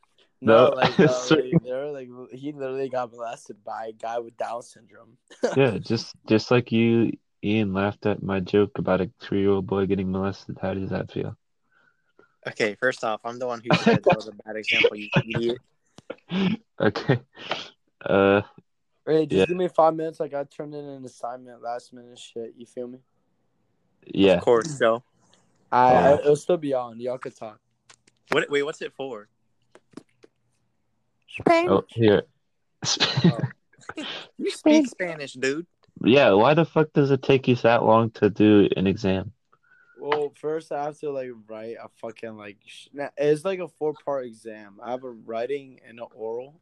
[0.42, 4.20] No, No, like, no, like, they were like he literally got molested by a guy
[4.20, 5.18] with Down syndrome.
[5.56, 7.12] Yeah, just just like you,
[7.44, 10.58] Ian laughed at my joke about a three-year-old boy getting molested.
[10.62, 11.38] How does that feel?
[12.48, 15.62] Okay, first off, I'm the one who said that was a bad example, you idiot.
[16.80, 17.22] Okay.
[18.04, 18.42] Uh,
[19.06, 19.46] Hey, just Yeah.
[19.48, 20.20] give me five minutes.
[20.20, 22.20] Like I turned in an assignment last minute.
[22.20, 23.00] Shit, you feel me?
[24.06, 24.36] yeah.
[24.36, 25.04] Of course, Joe.
[25.72, 25.98] I, Oh.
[25.98, 27.00] I it'll still be on.
[27.00, 27.60] Y'all could talk.
[28.30, 29.28] What wait, what's it for?
[31.50, 32.24] Oh, here.
[33.26, 33.40] Oh.
[34.38, 35.68] You speak Spanish, dude.
[36.04, 39.34] Yeah, why the fuck does it take you that long to do an exam?
[40.00, 43.68] Well, first I have to like write a fucking like sh- nah, it's like a
[43.68, 44.80] four part exam.
[44.84, 46.60] I have a writing and an oral.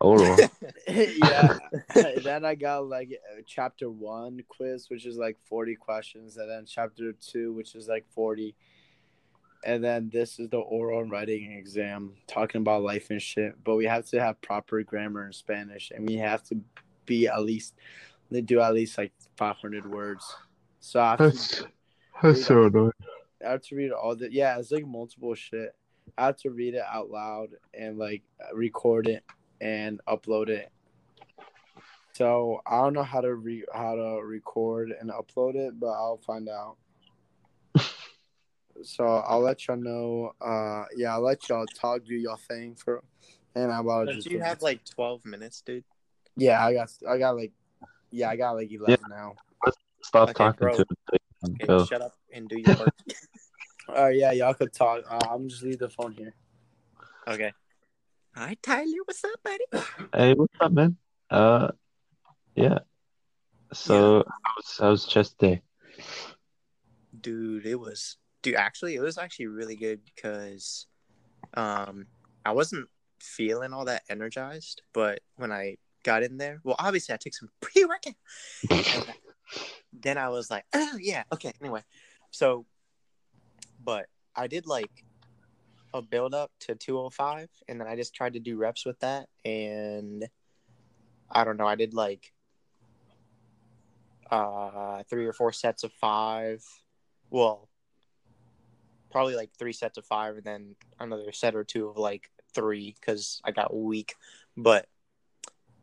[0.00, 0.36] Oral.
[0.88, 1.58] yeah.
[2.22, 6.64] then I got like a chapter one quiz, which is like forty questions, and then
[6.66, 8.54] chapter two, which is like forty.
[9.64, 13.54] And then this is the oral and writing exam, talking about life and shit.
[13.64, 16.60] But we have to have proper grammar in Spanish, and we have to
[17.06, 17.74] be at least
[18.30, 20.24] they do at least like five hundred words.
[20.80, 21.64] So I have to That's
[22.22, 22.92] that's so annoying.
[23.44, 25.74] I have to read all the yeah, it's like multiple shit.
[26.16, 29.24] I have to read it out loud and like record it
[29.60, 30.70] and upload it.
[32.14, 36.20] So I don't know how to re how to record and upload it, but I'll
[36.26, 36.76] find out.
[38.82, 40.32] So I'll let y'all know.
[40.40, 43.02] Uh, yeah, I'll let y'all talk, do your thing for,
[43.54, 44.02] and I will.
[44.02, 45.84] about Don't you have like 12 minutes, dude?
[46.36, 47.52] yeah, I got I got like,
[48.10, 49.34] yeah, I got like eleven now.
[50.02, 50.76] Stop Okay, talking bro.
[50.76, 51.18] to him.
[51.54, 51.84] Okay, Go.
[51.84, 52.94] shut up and do your work.
[53.88, 55.04] All right, yeah, y'all could talk.
[55.10, 56.34] Uh, I'm just leave the phone here.
[57.26, 57.52] okay.
[58.34, 58.86] Hi, Tyler.
[59.04, 59.64] What's up, buddy?
[60.14, 60.96] Hey, what's up, man?
[61.28, 61.68] Uh,
[62.54, 62.78] yeah.
[63.72, 65.62] So, how's how's chest day?
[67.20, 70.86] dude it was dude actually it was actually really good because
[71.54, 72.06] um
[72.44, 72.88] i wasn't
[73.20, 77.48] feeling all that energized but when i got in there well obviously i took some
[77.60, 78.14] pre-workout.
[79.92, 81.82] Then i was like oh yeah okay anyway.
[82.30, 82.66] So
[83.84, 85.04] but i did like
[85.94, 89.26] a build up to 205 and then i just tried to do reps with that
[89.44, 90.28] and
[91.30, 92.32] i don't know i did like
[94.30, 96.62] uh three or four sets of five.
[97.30, 97.67] Well,
[99.10, 102.94] probably like three sets of five, and then another set or two of like three
[103.00, 104.14] because I got weak.
[104.56, 104.86] But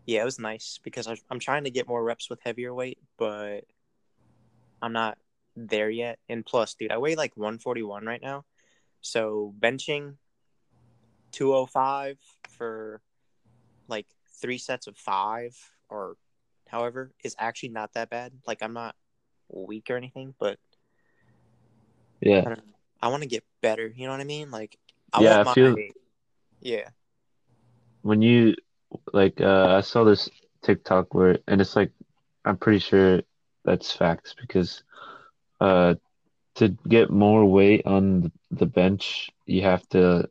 [0.05, 2.99] yeah, it was nice because I, I'm trying to get more reps with heavier weight,
[3.17, 3.61] but
[4.82, 5.17] I'm not
[5.55, 6.19] there yet.
[6.30, 8.45] And plus, dude, I weigh like 141 right now,
[9.01, 10.15] so benching
[11.32, 12.17] 205
[12.49, 13.01] for
[13.88, 14.07] like
[14.41, 15.55] three sets of five
[15.89, 16.17] or
[16.67, 18.34] however, is actually not that bad.
[18.47, 18.95] Like I'm not
[19.49, 20.59] weak or anything, but
[22.21, 22.55] Yeah.
[23.05, 23.87] I want to get better.
[23.95, 24.51] You know what I mean?
[24.51, 24.77] Like
[25.13, 25.75] I Yeah, want I my feel-
[26.61, 26.89] yeah.
[28.01, 28.55] When you
[29.13, 30.29] like uh I saw this
[30.63, 31.91] TikTok where and it's like
[32.45, 33.21] I'm pretty sure
[33.65, 34.83] that's facts because
[35.61, 35.95] uh
[36.55, 40.29] to get more weight on the bench you have to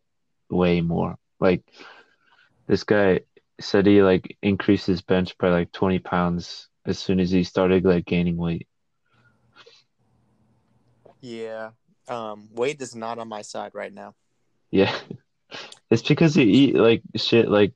[0.50, 1.16] weigh more.
[1.40, 1.62] Like
[2.68, 3.20] this guy
[3.60, 7.84] said he like increased his bench by like 20 pounds as soon as he started
[7.84, 8.66] like gaining weight.
[11.20, 11.72] Yeah.
[12.08, 14.14] Um, Wade is not on my side right now.
[14.70, 14.94] Yeah.
[15.90, 17.74] It's because you eat like shit like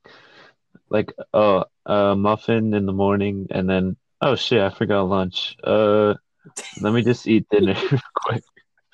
[0.89, 5.57] like oh a muffin in the morning and then oh shit I forgot lunch.
[5.63, 6.15] Uh
[6.81, 7.77] let me just eat dinner
[8.15, 8.43] quick.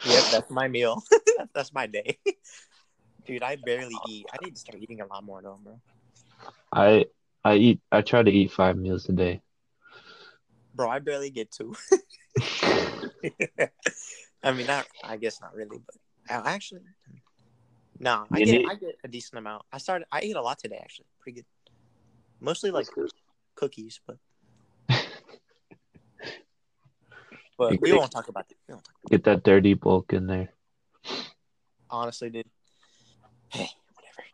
[0.05, 1.03] Yep, that's my meal.
[1.55, 2.19] that's my day.
[3.25, 4.27] Dude, I barely eat.
[4.31, 5.81] I need to start eating a lot more though, bro.
[6.71, 7.07] I
[7.43, 9.41] I eat I try to eat five meals a day.
[10.75, 11.75] Bro, I barely get two.
[14.45, 14.87] I mean, not.
[15.03, 15.97] I guess not really, but
[16.29, 16.83] I actually,
[17.99, 19.65] no, I You get need- I get a decent amount.
[19.73, 20.07] I started.
[20.13, 21.47] I ate a lot today, actually, pretty good.
[22.41, 22.87] Mostly like
[23.55, 24.19] cookies, but
[27.59, 28.57] but we won't talk about that.
[28.69, 28.95] We won't talk.
[29.11, 30.53] Get that dirty bulk in there.
[31.89, 32.47] Honestly, dude.
[33.49, 34.29] Hey, whatever.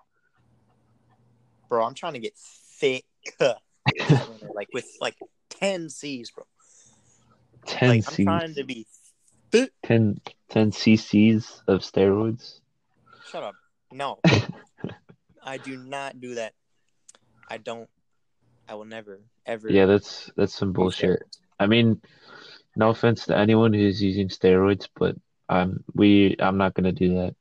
[1.69, 3.05] Bro, I'm trying to get thick,
[3.41, 5.17] like with like
[5.51, 6.45] ten C's, bro.
[7.67, 8.87] 10 Like I'm trying to be
[9.51, 9.73] thick.
[9.85, 10.21] 10,
[10.51, 12.61] 10 cc's of steroids.
[13.31, 13.55] Shut up.
[13.93, 14.19] No.
[15.43, 16.55] I do not do that.
[17.49, 17.89] I don't.
[18.69, 19.71] I will never, ever.
[19.71, 21.21] Yeah, that's that's some bullshit.
[21.21, 21.39] steroids.
[21.59, 22.01] I mean,
[22.77, 25.17] no offense to anyone who's using steroids, but
[25.49, 27.35] I'm we I'm not gonna do that.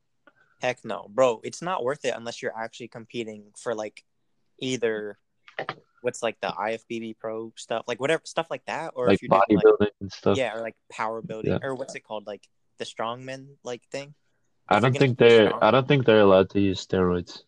[0.62, 1.39] Heck no, bro.
[1.43, 4.03] It's not worth it unless you're actually competing for like
[4.60, 5.18] either
[6.02, 9.41] what's like the IFBB Pro stuff, like whatever stuff like that, or Like if you're
[9.47, 10.38] doing like and stuff.
[10.38, 11.60] yeah, or like power building, Yeah.
[11.68, 12.47] or what's it called, like
[12.78, 14.14] the strongman like thing.
[14.68, 17.41] I don't think they're strong- I don't think they're allowed to use steroids.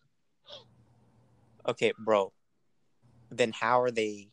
[1.66, 2.32] Okay, bro.
[3.30, 4.28] Then how are they?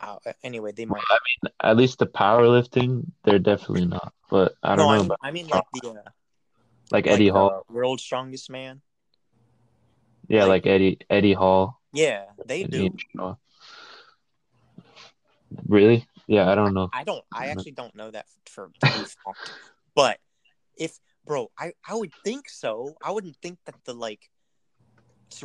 [0.00, 1.02] Uh, anyway, they might.
[1.10, 4.12] I mean, at least the powerlifting, they're definitely not.
[4.30, 6.04] But I don't no, know I mean, about I mean like the uh, like
[6.92, 7.64] like Eddie Hall.
[7.70, 8.80] world's strongest man.
[10.28, 11.80] Yeah, like- like Eddie Eddie Hall.
[11.94, 12.90] Yeah, they do.
[15.66, 16.06] Really?
[16.26, 16.88] Yeah, I don't know.
[16.92, 17.24] I don't.
[17.32, 18.70] I actually don't know that for.
[19.94, 20.18] But
[20.76, 22.94] if, bro, I I would think so.
[23.02, 24.30] I wouldn't think that the like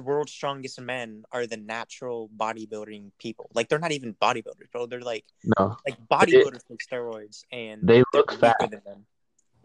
[0.01, 3.49] world's strongest men are the natural bodybuilding people.
[3.53, 4.85] Like they're not even bodybuilders, bro.
[4.85, 5.25] They're like
[5.57, 8.57] No, like bodybuilders take steroids and They look fat.
[8.59, 9.05] than them.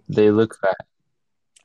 [0.09, 0.77] they look fat.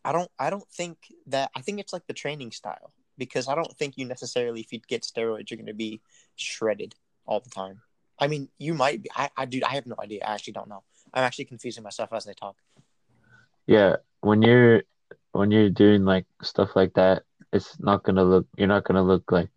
[0.06, 0.30] I don't.
[0.38, 0.98] I don't think
[1.28, 1.52] that.
[1.56, 4.80] I think it's like the training style because I don't think you necessarily, if you
[4.88, 6.02] get steroids, you're going to be
[6.36, 6.96] shredded
[7.26, 7.82] all the time.
[8.20, 9.09] I mean, you might be.
[9.16, 10.24] I, I, dude, I have no idea.
[10.26, 10.84] I actually don't know.
[11.14, 12.55] I'm actually confusing myself as I talk.
[13.68, 14.84] Yeah, when you're
[15.32, 18.47] when you're doing like stuff like that, it's not gonna look.
[18.57, 19.49] You're not gonna look like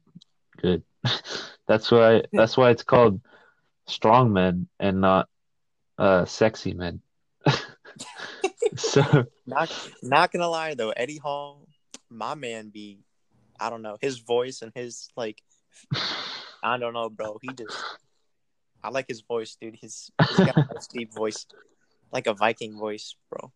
[0.60, 0.82] good.
[1.68, 2.24] That's why.
[2.32, 3.20] That's why it's called
[3.86, 5.28] strong men and not
[5.98, 7.00] uh sexy men.
[8.76, 9.70] so Not,
[10.02, 11.66] not gonna lie though, Eddie Hall,
[12.10, 12.98] my man, be,
[13.60, 15.42] I don't know, his voice and his like,
[16.62, 17.38] I don't know, bro.
[17.40, 17.76] He just,
[18.82, 19.74] I like his voice, dude.
[19.74, 21.46] He's, he's got a nice deep voice,
[22.12, 23.52] like a Viking voice, bro.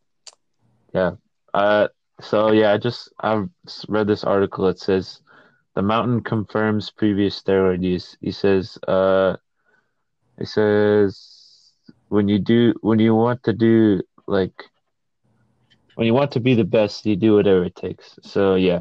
[1.54, 1.88] Uh,
[2.20, 3.44] so yeah, I just I
[3.88, 4.66] read this article.
[4.68, 5.20] It says
[5.74, 8.16] the mountain confirms previous steroid use.
[8.20, 9.36] He says, uh,
[10.38, 11.40] it says
[12.08, 14.64] when you do when you want to do like
[15.94, 18.18] when you want to be the best, you do whatever it takes.
[18.22, 18.80] So yeah,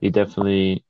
[0.00, 0.84] he definitely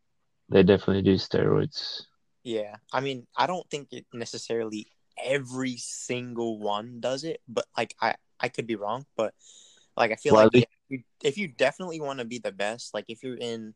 [0.49, 2.03] they definitely do steroids.
[2.45, 4.87] Yeah, I mean, I don't think it necessarily
[5.23, 9.35] every single one does it, but like I I could be wrong, but
[9.97, 12.25] like I feel Well, like at least- yeah, if, you, if you definitely want to
[12.25, 13.75] be the best, like if you're in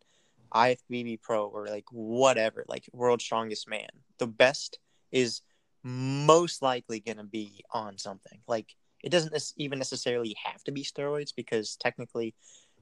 [0.54, 3.88] IFBB Pro or like whatever, like World's Strongest Man,
[4.18, 4.78] the best
[5.10, 5.40] is
[5.82, 8.40] most likely gonna be on something.
[8.46, 12.34] Like it doesn't even necessarily have to be steroids because technically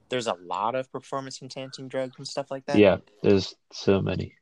[0.09, 2.77] there's a lot of performance enhancing drugs and stuff like that.
[2.77, 4.33] Yeah, there's so many.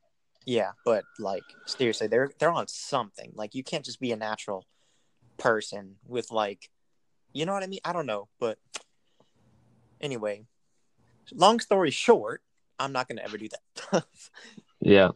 [0.46, 3.32] Yeah, but like seriously, they're they're on something.
[3.36, 4.66] Like you can't just be a natural
[5.38, 6.70] person with like,
[7.34, 7.80] you know what I mean?
[7.84, 8.60] I don't know, but
[10.00, 10.46] anyway,
[11.34, 12.42] long story short,
[12.78, 13.48] I'm not gonna ever do
[13.92, 14.06] that.
[14.82, 15.12] Yeah,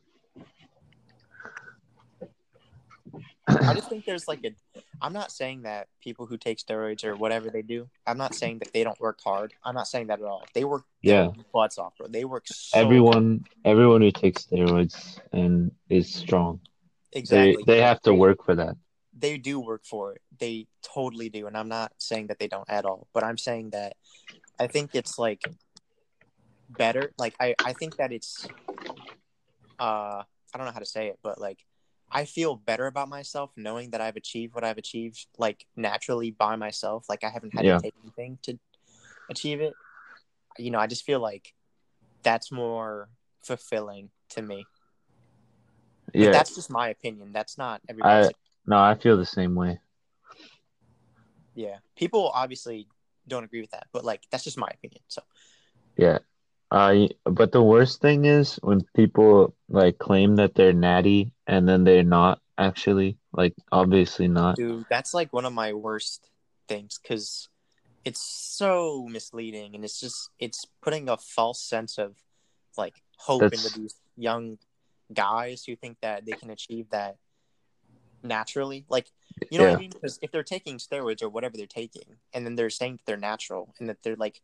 [3.47, 4.51] I just think there's like a.
[5.01, 7.89] I'm not saying that people who take steroids or whatever they do.
[8.05, 9.53] I'm not saying that they don't work hard.
[9.63, 10.45] I'm not saying that at all.
[10.53, 11.29] They work Yeah.
[11.53, 12.07] butts off, bro.
[12.07, 12.85] They work so hard.
[12.85, 16.59] everyone everyone who takes steroids and is strong.
[17.13, 17.63] exactly.
[17.65, 18.75] They they have to work for that.
[19.17, 20.21] they do work for it.
[20.37, 21.47] They totally do.
[21.47, 23.95] And I'm not saying that they don't at all, but I'm saying that
[24.59, 25.41] I think it's like
[26.69, 27.11] better.
[27.17, 28.47] Like I, I think that it's
[29.79, 30.23] uh
[30.53, 31.59] I don't know how to say it, but like
[32.11, 36.55] I feel better about myself knowing that I've achieved what I've achieved like naturally by
[36.55, 37.05] myself.
[37.07, 37.77] Like I haven't had Yeah.
[37.77, 38.59] to take anything to
[39.29, 39.73] achieve it.
[40.57, 41.53] You know, I just feel like
[42.23, 43.09] that's more
[43.43, 44.67] fulfilling to me.
[46.07, 46.31] But Yeah.
[46.31, 47.31] that's just my opinion.
[47.31, 48.31] That's not everybody's
[48.65, 49.79] No, I feel the same way.
[51.53, 51.77] Yeah.
[51.95, 52.87] People obviously
[53.27, 55.01] don't agree with that, but like that's just my opinion.
[55.07, 55.21] So
[55.97, 56.19] Yeah.
[56.71, 61.83] Uh, but the worst thing is when people like claim that they're natty and then
[61.83, 64.55] they're not actually, like obviously not.
[64.55, 66.29] dude, that's like one of my worst
[66.67, 67.49] things because
[68.05, 72.15] it's so misleading and it's just it's putting a false sense of
[72.77, 74.57] like hope That's- into these young
[75.11, 77.17] guys who think that they can achieve that
[78.23, 78.85] naturally.
[78.89, 79.07] Like
[79.49, 79.91] you know what I mean?
[79.91, 83.17] Because if they're taking steroids or whatever they're taking, and then they're saying that they're
[83.17, 84.41] natural and that they're like,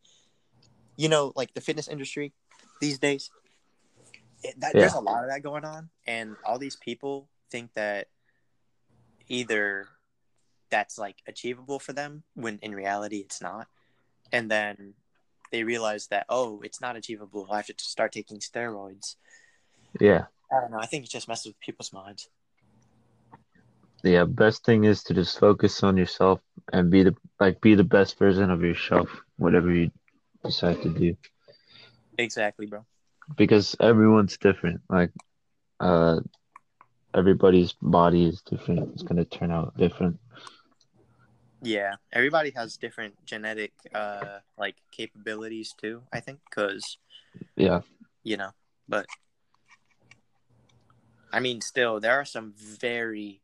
[0.96, 2.34] you know, like the fitness industry
[2.82, 3.30] these days,
[4.44, 8.08] it, that, there's a lot of that going on, and all these people think that
[9.28, 9.88] either
[10.70, 13.68] that's like achievable for them when in reality it's not,
[14.32, 14.94] and then
[15.52, 17.48] they realize that oh, it's not achievable.
[17.50, 19.16] I have to start taking steroids.
[20.00, 20.26] Yeah.
[20.52, 20.80] I don't know.
[20.80, 22.30] I think it just messes with people's minds.
[24.04, 24.26] Yeah.
[24.26, 26.42] Best thing is to just focus on yourself
[26.72, 29.92] and be the like be the best version of yourself, whatever you
[30.46, 31.18] decide to do.
[32.18, 32.86] Exactly, bro.
[33.36, 34.82] Because everyone's different.
[34.90, 35.12] Like
[35.80, 36.20] uh
[37.14, 38.94] everybody's body is different.
[38.94, 40.20] It's gonna turn out different.
[41.62, 46.04] Yeah, everybody has different genetic uh like capabilities too.
[46.14, 46.98] I think because
[47.56, 47.82] Yeah.
[48.24, 48.52] you know,
[48.88, 49.08] but
[51.32, 53.42] I mean, still there are some very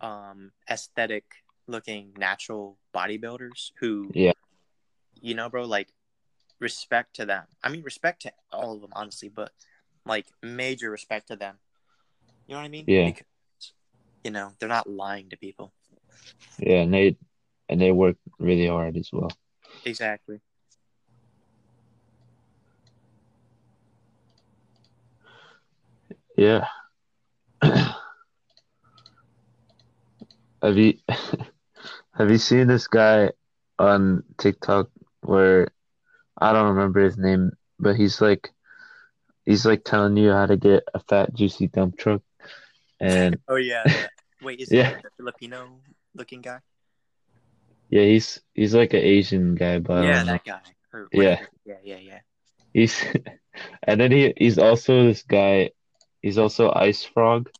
[0.00, 1.24] um aesthetic
[1.66, 4.32] looking natural bodybuilders who, Yeah.
[5.20, 5.88] you know, bro, like
[6.62, 7.44] respect to them.
[7.62, 9.50] I mean, respect to all of them, honestly, but
[10.06, 11.56] like major respect to them.
[12.46, 12.84] You know what I mean?
[12.86, 13.06] Yeah.
[13.06, 13.24] Because,
[14.24, 15.72] you know, they're not lying to people.
[16.58, 17.16] Yeah, and they
[17.68, 19.32] and they work really hard as well.
[19.84, 20.40] Exactly.
[26.36, 26.66] Yeah.
[27.62, 27.96] have
[30.76, 30.94] you
[32.14, 33.30] have you seen this guy
[33.78, 34.88] on TikTok
[35.22, 35.68] where
[36.42, 38.50] I don't remember his name, but he's like
[39.46, 42.22] he's like telling you how to get a fat juicy dump truck
[43.00, 43.84] and Oh yeah.
[44.42, 44.90] Wait, is Yeah.
[44.96, 45.80] he the Filipino
[46.14, 46.60] looking guy?
[47.90, 50.60] yeah, he's he's like an Asian guy, but yeah, that guy.
[50.92, 51.40] Or Yeah.
[51.64, 52.20] Yeah, yeah, yeah.
[52.72, 53.04] He's
[53.84, 55.70] and then he he's also this guy
[56.22, 57.50] he's also Ice Frog.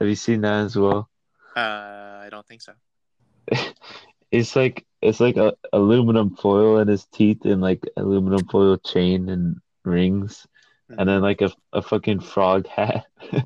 [0.00, 1.08] Have you seen that as well?
[1.56, 2.72] Uh, I don't think so.
[4.30, 9.28] It's like it's like a aluminum foil in his teeth and like aluminum foil chain
[9.28, 10.46] and rings,
[10.88, 13.06] and then like a a fucking frog hat.
[13.32, 13.40] Oh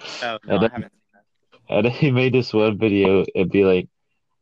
[0.22, 3.24] no, and I then- haven't seen And he made this one video.
[3.34, 3.88] It'd be like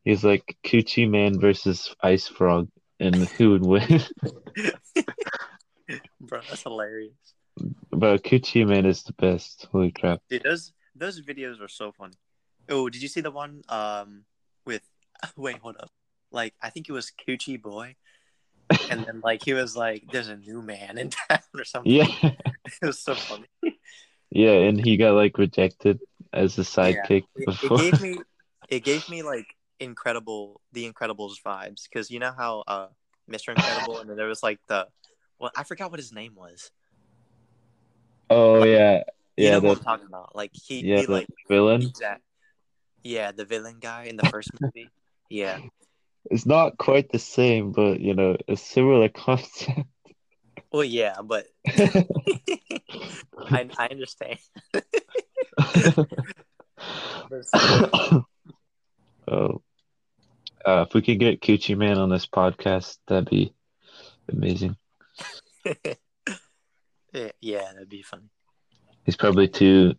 [0.05, 2.69] he's like Coochie Man versus Ice Frog,
[3.01, 4.03] and who would win?
[6.21, 7.13] Bro, that's hilarious.
[7.91, 9.67] but Coochie Man is the best.
[9.73, 10.21] Holy crap!
[10.29, 12.15] Dude, those those videos are so funny.
[12.69, 14.25] Oh, did you see the one um
[14.67, 14.83] with
[15.37, 15.91] wait, hold up.
[16.35, 17.97] Like I think it was Coochie Boy.
[18.91, 21.93] And then like he was like, There's a new man in town or something.
[21.93, 22.07] Yeah,
[22.83, 23.47] It was so funny.
[24.31, 26.01] yeah, and he got like rejected
[26.33, 27.79] as the sidekick It, it before.
[27.79, 28.19] gave me
[28.69, 29.47] it gave me like
[29.81, 32.89] incredible the Incredibles vibes because you know how uh
[33.31, 33.55] Mr.
[33.55, 34.89] Incredible and then there was like the
[35.39, 36.71] well I forgot what his name was.
[38.31, 39.03] oh yeah,
[39.37, 40.35] You yeah, know the what I'm talking about.
[40.35, 41.93] Like he yeah he the like villain.
[43.03, 44.91] yeah, the villain guy in the first movie.
[45.29, 45.59] Yeah.
[46.31, 49.89] It's not quite the same, but you know, a similar concept.
[50.73, 52.07] Well yeah, but I
[53.79, 54.39] I understand.
[59.29, 59.63] oh,
[60.65, 63.53] uh, if we could get Coochie Man on this podcast, that'd be
[64.29, 64.77] amazing.
[65.65, 68.31] yeah, yeah, that'd be funny.
[69.05, 69.95] He's probably too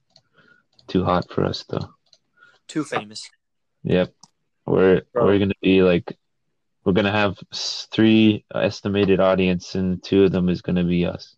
[0.88, 1.90] too hot for us though.
[2.68, 3.30] Too famous.
[3.84, 4.14] Yep,
[4.66, 5.26] we're Bro.
[5.26, 6.18] we're gonna be like
[6.84, 11.36] we're gonna have three estimated audience, and two of them is gonna be us.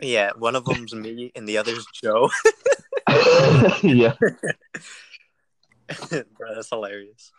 [0.00, 2.28] Yeah, one of them's me and the other's Joe.
[3.82, 4.14] yeah.
[6.10, 7.30] Bro, that's hilarious.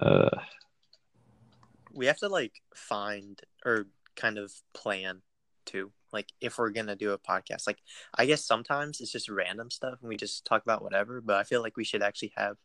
[0.00, 0.30] Uh,
[1.94, 3.86] We have to like find or
[4.16, 5.22] kind of plan
[5.66, 5.92] too.
[6.12, 7.66] like if we're gonna do a podcast.
[7.66, 7.78] Like
[8.14, 11.20] I guess sometimes it's just random stuff and we just talk about whatever.
[11.20, 12.56] But I feel like we should actually have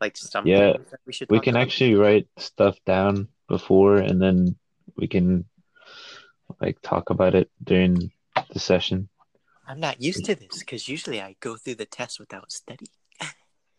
[0.00, 1.30] like something Yeah, that we should.
[1.30, 1.62] We can about.
[1.62, 4.56] actually write stuff down before, and then
[4.96, 5.44] we can
[6.60, 8.10] like talk about it during
[8.52, 9.08] the session.
[9.66, 12.86] I'm not used to this because usually I go through the test without study.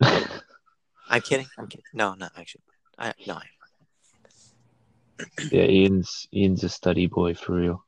[0.02, 1.46] I'm kidding.
[1.58, 1.84] I'm kidding.
[1.92, 2.62] No, not actually.
[2.98, 3.34] I no.
[3.34, 3.42] I,
[5.50, 7.84] yeah, Ian's Ian's a study boy for real.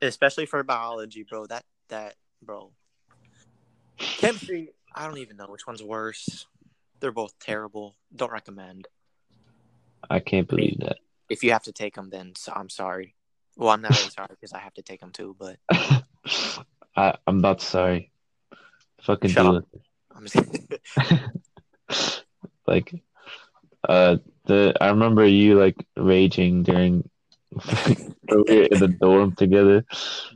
[0.00, 1.46] especially for biology, bro.
[1.46, 2.72] That that bro.
[3.98, 4.72] Chemistry.
[4.94, 6.46] I don't even know which one's worse.
[7.02, 7.96] They're both terrible.
[8.14, 8.86] Don't recommend.
[10.08, 10.98] I can't believe that.
[11.28, 13.16] If you have to take them, then so, I'm sorry.
[13.56, 15.34] Well, I'm not really sorry because I have to take them too.
[15.36, 15.56] But
[16.96, 18.12] I I'm not sorry.
[19.02, 19.64] Fucking Shut do up.
[20.14, 22.22] I'm just,
[22.68, 22.94] like,
[23.88, 27.10] uh, the I remember you like raging during
[27.50, 29.84] we were in the dorm together.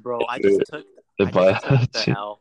[0.02, 0.18] bro.
[0.28, 0.84] I just took.
[1.20, 2.10] The I just took the.
[2.10, 2.40] L.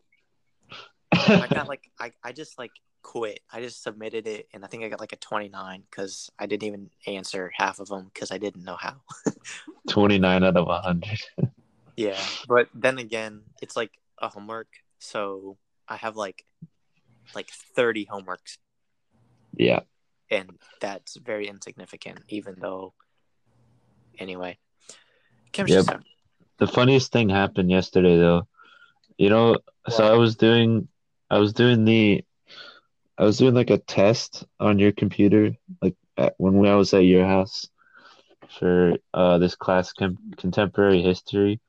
[1.12, 2.72] I got like I, I just like
[3.06, 3.42] quit.
[3.54, 6.64] I just submitted it and I think I got like a 29 because I didn't
[6.64, 8.96] even answer half of them because I didn't know how.
[9.90, 11.20] 29 out of 100.
[11.98, 14.68] Yeah, but then again, it's like a homework,
[15.00, 16.44] so I have like
[17.34, 18.58] like 30 homeworks
[19.56, 19.80] Yeah.
[20.30, 20.50] and
[20.82, 22.96] that's very insignificant even though
[24.20, 24.58] anyway.
[25.54, 26.02] Chemistry Yep.
[26.58, 28.46] The funniest thing happened yesterday though.
[29.18, 30.90] You know, so I was doing
[31.30, 32.26] I was doing the
[33.18, 35.52] I was doing like a test on your computer
[35.82, 37.68] like at, when I was at your house
[38.60, 41.60] for uh this class com- contemporary history.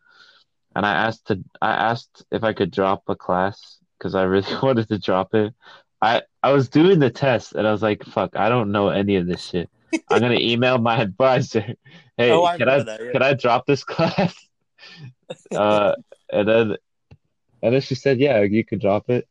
[0.74, 4.54] And I asked to I asked if I could drop a class because I really
[4.62, 5.54] wanted to drop it.
[6.02, 9.16] I I was doing the test and I was like, fuck, I don't know any
[9.16, 9.70] of this shit.
[10.10, 11.74] I'm gonna email my advisor.
[12.18, 13.12] Hey, Oh, I can I that, yeah.
[13.12, 14.34] can I drop this class?
[15.54, 15.96] uh,
[16.32, 16.76] and then
[17.62, 19.28] and then she said, yeah, you can drop it.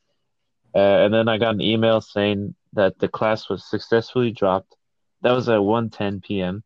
[0.75, 4.75] Uh, and then I got an email saying that the class was successfully dropped.
[5.21, 6.63] That was at 1:10 p.m.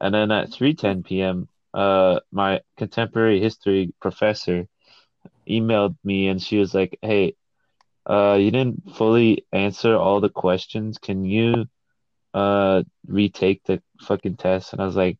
[0.00, 4.68] And then at 3:10 p.m., uh, my contemporary history professor
[5.48, 7.34] emailed me and she was like, "Hey,
[8.08, 10.98] uh, you didn't fully answer all the questions.
[10.98, 11.66] Can you
[12.32, 15.18] uh retake the fucking test?" And I was like,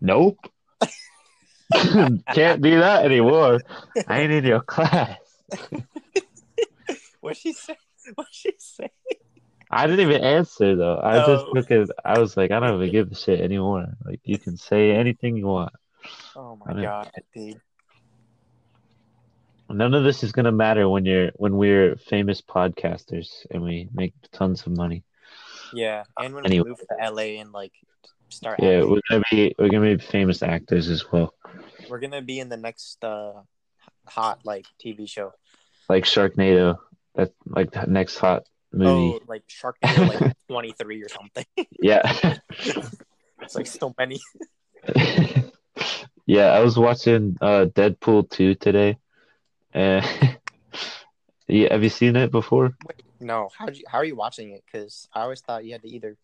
[0.00, 0.38] "Nope."
[1.74, 3.60] Can't do that anymore.
[4.06, 5.18] I ain't in your class.
[7.28, 7.76] What she say?
[8.14, 8.88] What she say?
[9.70, 10.98] I didn't even answer though.
[11.02, 11.52] I just Oh.
[11.54, 11.90] took it.
[12.04, 13.86] I was like, I don't even give a shit anymore.
[14.04, 15.72] Like you can say anything you want.
[16.34, 17.60] Oh my god, dude.
[19.68, 24.14] None of this is gonna matter when you're when we're famous podcasters and we make
[24.32, 25.04] tons of money.
[25.74, 26.62] Yeah, and when Anyway.
[26.64, 27.72] we move to LA and like
[28.30, 31.34] start Yeah, acting, we're gonna be we're gonna be famous actors as well,
[31.90, 33.34] we're gonna be in the next uh
[34.06, 35.34] hot like TV show.
[35.90, 36.78] like Sharknado.
[37.14, 39.18] That's like the next hot movie.
[39.18, 41.46] Oh, like Sharknado like 23 or something.
[41.80, 42.38] Yeah.
[43.40, 44.20] It's like so many.
[46.26, 48.98] yeah, I was watching uh Deadpool 2 today.
[49.72, 50.04] And
[51.46, 52.76] yeah, have you seen it before?
[53.20, 54.64] No, how you how are you watching it?
[54.66, 56.16] Because I always thought you had to either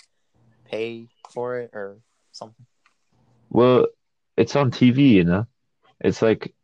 [0.66, 1.98] pay for it or
[2.32, 2.66] something.
[3.50, 3.86] Well,
[4.36, 5.46] it's on TV, you know.
[6.00, 6.54] It's like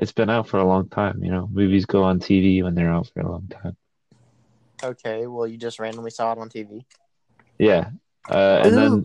[0.00, 1.48] it's been out for a long time, you know.
[1.52, 3.76] Movies go on TV when they're out for a long time.
[4.82, 6.84] Okay, well you just randomly saw it on TV.
[7.58, 7.90] Yeah.
[8.28, 9.04] Uh, and then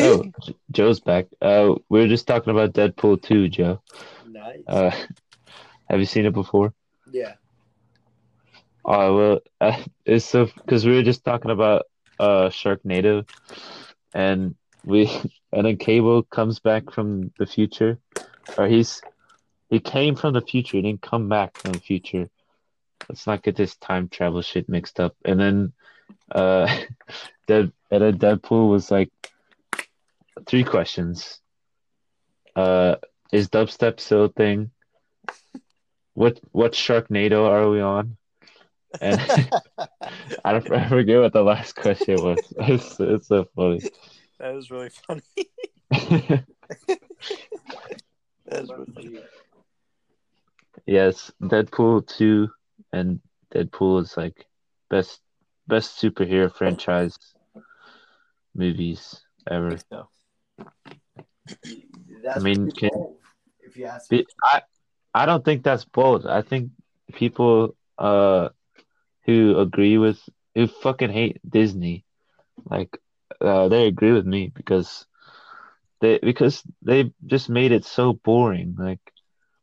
[0.00, 0.24] oh,
[0.70, 1.26] Joe's back.
[1.42, 3.82] Uh, we were just talking about Deadpool 2, Joe.
[4.26, 4.62] Nice.
[4.66, 4.90] Uh,
[5.90, 6.72] have you seen it before?
[7.12, 7.34] yeah.
[8.86, 11.84] Oh well, uh, it's so because we were just talking about
[12.18, 13.28] uh Sharknado,
[14.14, 15.10] and we
[15.52, 17.98] and then Cable comes back from the future,
[18.56, 19.02] or he's
[19.68, 22.30] he came from the future, he didn't come back from the future.
[23.08, 25.16] Let's not get this time travel shit mixed up.
[25.24, 25.72] And then,
[26.30, 26.74] uh,
[27.46, 29.10] Dead and then Deadpool was like
[30.46, 31.40] three questions.
[32.54, 32.96] Uh,
[33.32, 34.70] is dubstep still a thing?
[36.14, 38.16] What what Sharknado are we on?
[39.00, 39.20] And
[40.44, 42.38] I don't I forget what the last question was.
[42.58, 43.80] It's it's so funny.
[44.38, 45.22] that was really funny.
[45.90, 46.44] That
[48.50, 49.20] was really funny.
[50.88, 52.48] Yes, Deadpool two
[52.92, 53.20] and
[53.54, 54.46] Deadpool is like
[54.90, 55.22] best
[55.68, 57.16] best superhero franchise
[58.54, 59.76] movies ever.
[59.90, 60.08] So,
[62.22, 63.18] That's I mean, can- bold,
[63.60, 64.62] if you ask Be- I
[65.14, 66.26] I don't think that's bold.
[66.26, 66.70] I think
[67.14, 68.48] people uh
[69.26, 70.20] who agree with
[70.54, 72.04] who fucking hate Disney,
[72.70, 72.98] like
[73.40, 75.06] uh they agree with me because
[76.00, 78.76] they because they just made it so boring.
[78.78, 79.00] Like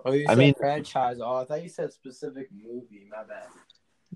[0.06, 1.18] Oh, you I said mean- franchise.
[1.20, 3.08] Oh, I thought you said specific movie.
[3.10, 3.48] My bad.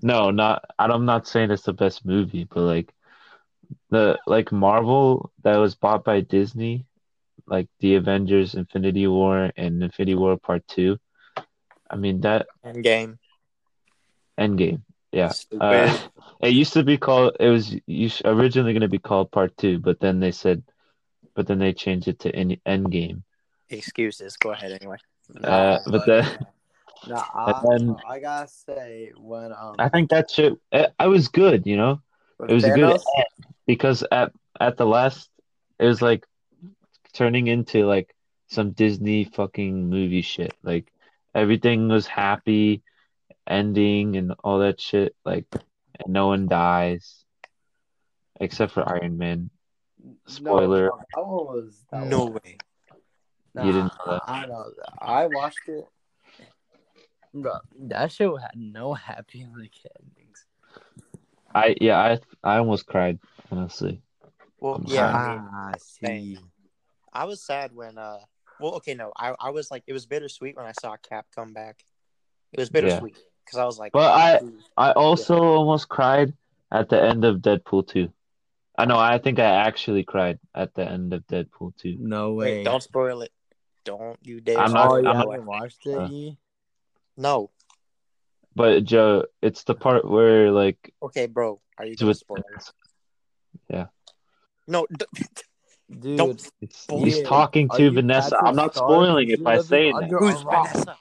[0.02, 2.94] no, not I'm not saying it's the best movie, but like
[3.90, 6.86] the like Marvel that was bought by Disney,
[7.46, 10.96] like the Avengers Infinity War and Infinity War Part 2.
[11.90, 13.18] I mean that Endgame.
[14.38, 14.82] Endgame.
[15.12, 15.30] Yeah.
[15.30, 15.62] Stupid.
[15.62, 15.98] Uh,
[16.40, 17.74] it used to be called it was
[18.24, 20.62] originally going to be called Part 2, but then they said
[21.34, 23.22] but then they changed it to End Endgame.
[23.68, 24.36] Excuses.
[24.36, 24.96] Go ahead anyway.
[25.42, 26.46] Uh, but then
[27.06, 31.28] Nah, I, then- I gotta say when um I think that shit it, I was
[31.28, 32.00] good, you know?
[32.48, 33.00] It was a good
[33.66, 35.28] because at at the last
[35.78, 36.24] it was like
[37.12, 38.14] turning into like
[38.48, 40.54] some Disney fucking movie shit.
[40.62, 40.90] Like
[41.34, 42.82] everything was happy
[43.46, 45.14] ending and all that shit.
[45.24, 47.24] Like and no one dies
[48.40, 49.50] except for Iron Man.
[50.26, 50.86] Spoiler.
[50.86, 52.56] No, that was that No way.
[53.54, 54.22] Nah, You didn't know that?
[54.26, 54.64] I know.
[55.00, 55.84] I watched it.
[57.32, 60.46] Bro, that show had no happy like endings.
[61.54, 63.18] I yeah, I I almost cried,
[63.50, 64.02] honestly.
[64.60, 65.06] Well, yeah.
[65.06, 66.38] I, mean, ah, see.
[67.12, 67.98] I was sad when.
[67.98, 68.18] uh
[68.60, 69.12] Well, okay, no.
[69.16, 71.84] I I was like, it was bittersweet when I saw Cap come back.
[72.52, 74.40] It was bittersweet because I was like, But I-
[74.76, 76.34] I also almost cried
[76.72, 78.12] at the end of Deadpool 2.
[78.78, 81.96] I know, I think I actually cried at the end of Deadpool 2.
[81.98, 82.58] No way.
[82.58, 83.32] wait, don't spoil it.
[83.84, 84.58] Don't you dare.
[84.58, 85.08] I'm oh, not- spoil you.
[85.08, 85.98] I'm haven't watched it?
[85.98, 86.32] uh?
[87.16, 87.50] No.
[88.54, 91.60] But Joe, it's the part where like Okay, bro.
[91.78, 92.42] Are you it's gonna with spoil
[93.70, 93.86] it?
[94.66, 94.86] No.
[94.98, 95.06] D-
[95.98, 96.98] Dude, Don't- it's, Yeah.
[96.98, 98.36] he's talking to you Vanessa.
[98.38, 98.88] I'm not Stark?
[98.90, 100.10] spoiling You it by living saying that.
[100.10, 100.42] Who's.
[100.42, 100.96] Vanessa?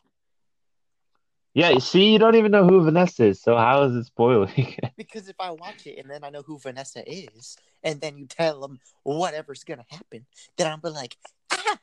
[1.54, 4.76] Yeah, see, you don't even know who Vanessa is, so how is it spoiling?
[4.98, 8.28] Because if I watch it and then I know who Vanessa is, and then you
[8.28, 10.26] tell them whatever's gonna happen,
[10.58, 11.18] then I'm be like,
[11.52, 11.78] ah.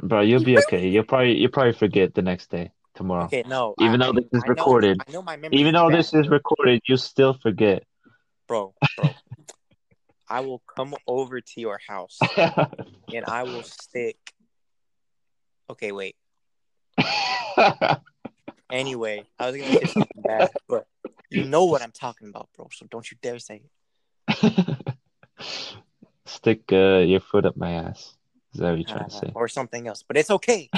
[0.00, 0.88] Bro, you'll be okay.
[0.88, 3.24] You'll probably you'll probably forget the next day, tomorrow.
[3.24, 3.74] Okay, no.
[3.80, 5.00] Even I- though this is I know- recorded.
[5.06, 5.58] I know my memory.
[5.58, 7.84] Even though this is recorded, you'll still forget.
[8.46, 9.10] bro, bro.
[10.30, 14.18] I will come over to your house and I will stick.
[15.70, 16.16] Okay, wait.
[18.70, 20.86] Anyway, I was gonna say something bad, but
[21.30, 22.68] you know what I'm talking about, bro.
[22.70, 23.62] So don't you dare say
[24.28, 24.78] it.
[26.26, 28.17] Stick uh, your foot up my ass.
[28.58, 29.32] Is that what you're trying Uh, to say?
[29.36, 30.02] or something else.
[30.02, 30.68] But it's okay.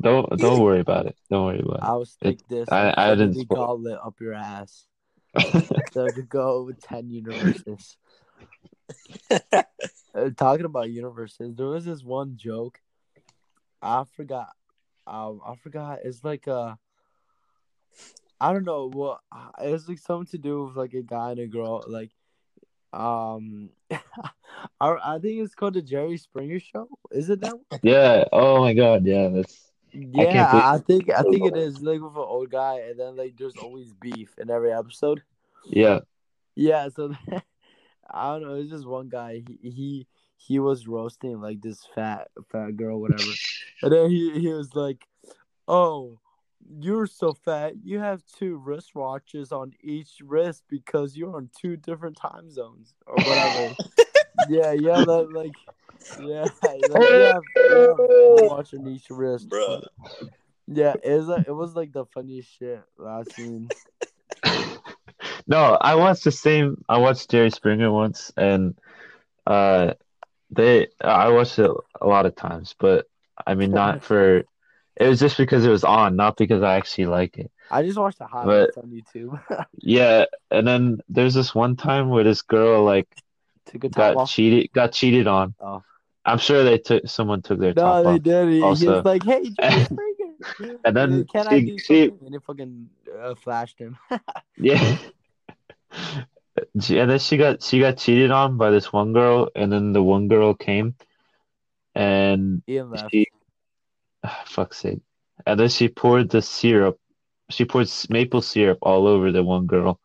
[0.00, 1.16] don't don't worry about it.
[1.28, 4.86] Don't worry about I'll stick this I- I didn't spoil- gauntlet up your ass.
[5.92, 7.96] So to go with ten universes.
[10.16, 12.80] Uh, talking about universes, there was this one joke.
[13.82, 14.48] I forgot.
[15.06, 15.98] Um, I forgot.
[16.04, 16.78] It's like a.
[18.40, 19.20] I don't know what.
[19.60, 21.84] It's like something to do with like a guy and a girl.
[21.86, 22.12] Like,
[22.92, 23.98] um, I,
[24.80, 26.88] I think it's called the Jerry Springer Show.
[27.10, 27.54] Is it that?
[27.54, 27.80] One?
[27.82, 28.24] yeah.
[28.32, 29.04] Oh my God.
[29.04, 29.28] Yeah.
[29.28, 29.62] That's.
[29.92, 33.16] Yeah, believe- I, think I think it is like with an old guy, and then
[33.16, 35.22] like there's always beef in every episode.
[35.64, 36.00] Yeah.
[36.54, 37.14] Yeah, so
[38.10, 38.54] I don't know.
[38.54, 39.42] It's just one guy.
[39.46, 40.06] He he
[40.36, 43.30] he was roasting like this fat fat girl, whatever,
[43.82, 45.06] and then he he was like,
[45.66, 46.18] "Oh,
[46.80, 47.74] you're so fat.
[47.82, 53.16] You have two wristwatches on each wrist because you're on two different time zones or
[53.16, 53.74] whatever."
[54.48, 55.52] yeah, yeah, that, like
[56.18, 59.82] yeah, like, you have, you have watch on each wrist, Bruh.
[60.66, 63.68] Yeah, it was like, it was like the funniest shit last scene.
[65.46, 66.84] No, I watched the same.
[66.88, 68.76] I watched Jerry Springer once, and
[69.46, 69.94] uh,
[70.50, 70.88] they.
[71.00, 73.06] I watched it a lot of times, but
[73.46, 74.42] I mean, not for.
[74.98, 77.50] It was just because it was on, not because I actually like it.
[77.70, 79.38] I just watched the highlights on YouTube.
[79.78, 83.08] Yeah, and then there's this one time where this girl like
[83.66, 84.30] Took a got off.
[84.30, 85.54] cheated, got cheated on.
[85.60, 85.82] Oh.
[86.24, 88.22] I'm sure they took someone took their No, top they off.
[88.22, 88.48] did.
[88.54, 88.96] He, also.
[88.96, 89.44] was like, "Hey,
[90.84, 92.26] And then can I she- do she- something?
[92.26, 92.88] And he fucking
[93.20, 93.98] uh, flashed him.
[94.56, 94.96] Yeah.
[96.80, 99.92] She- And then she got she got cheated on by this one girl, and then
[99.92, 100.94] the one girl came,
[101.94, 103.26] and she,
[104.26, 105.00] ah, fuck's sake,
[105.46, 106.98] and then she poured the syrup,
[107.50, 110.00] she poured maple syrup all over the one girl.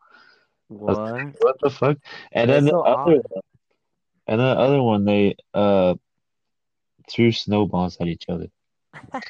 [0.68, 1.34] What?
[1.40, 1.98] What the fuck?
[2.32, 3.42] And then That's the so other, odd.
[4.26, 5.94] and then the other one, they uh
[7.10, 8.46] threw snowballs at each other.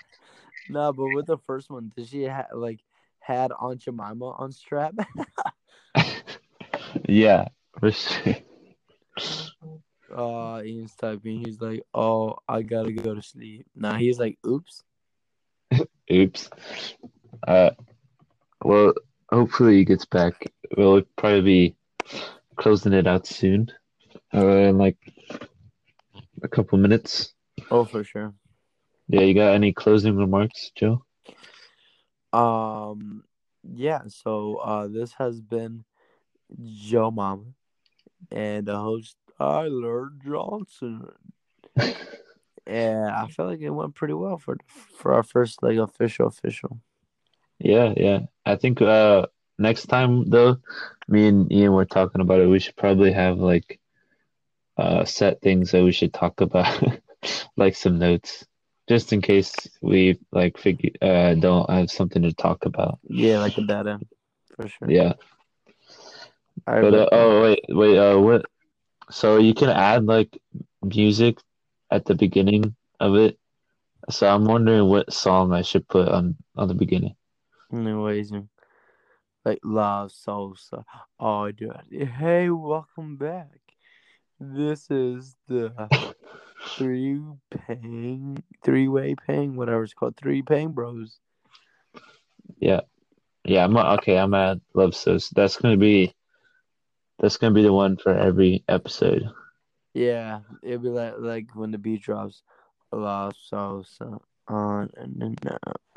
[0.68, 2.80] No, but with the first one, did she ha- like
[3.18, 4.94] had Aunt Jemima on strap?
[7.08, 8.36] Yeah, for sure.
[10.16, 11.44] Uh, Ian's typing.
[11.44, 14.82] He's like, "Oh, I gotta go to sleep." Nah, he's like, "Oops."
[16.12, 16.50] Oops.
[17.46, 17.70] Uh,
[18.62, 18.94] well,
[19.30, 20.34] hopefully he gets back.
[20.76, 21.76] We'll probably be
[22.56, 23.70] closing it out soon.
[24.34, 24.96] uh, in like
[26.42, 27.34] a couple minutes.
[27.70, 28.34] Oh, for sure.
[29.08, 31.04] Yeah, you got any closing remarks, Joe?
[32.32, 33.24] Um,
[33.62, 34.02] yeah.
[34.08, 35.84] So, uh, this has been
[36.62, 37.44] Joe Mama
[38.30, 41.08] and the host Tyler Johnson.
[42.64, 46.78] Yeah, I feel like it went pretty well for for our first like official official.
[47.58, 48.20] Yeah, yeah.
[48.46, 49.26] I think uh
[49.58, 50.58] next time though,
[51.08, 52.46] me and Ian were talking about it.
[52.46, 53.80] We should probably have like
[54.76, 56.80] uh set things that we should talk about,
[57.56, 58.46] like some notes,
[58.88, 63.00] just in case we like figure uh don't have something to talk about.
[63.08, 64.06] Yeah, like a dead end
[64.54, 64.88] for sure.
[64.88, 65.14] Yeah.
[66.64, 67.98] Right, But uh, oh wait, wait.
[67.98, 68.46] Uh, what?
[69.12, 70.40] So you can add like
[70.82, 71.36] music
[71.90, 73.38] at the beginning of it.
[74.08, 77.14] So I'm wondering what song I should put on on the beginning.
[77.70, 78.32] Anyways,
[79.44, 80.84] like love salsa.
[81.20, 81.72] Oh, dude.
[81.90, 83.58] Hey, welcome back.
[84.40, 85.72] This is the
[86.76, 91.18] three pang, three way pang, whatever it's called, three pang bros.
[92.58, 92.80] Yeah,
[93.44, 93.64] yeah.
[93.64, 94.16] I'm okay.
[94.16, 96.14] I'm at Love So that's gonna be
[97.22, 99.30] that's gonna be the one for every episode.
[99.94, 102.42] Yeah, it'll be like like when the beat drops,
[102.92, 105.36] love salsa on and then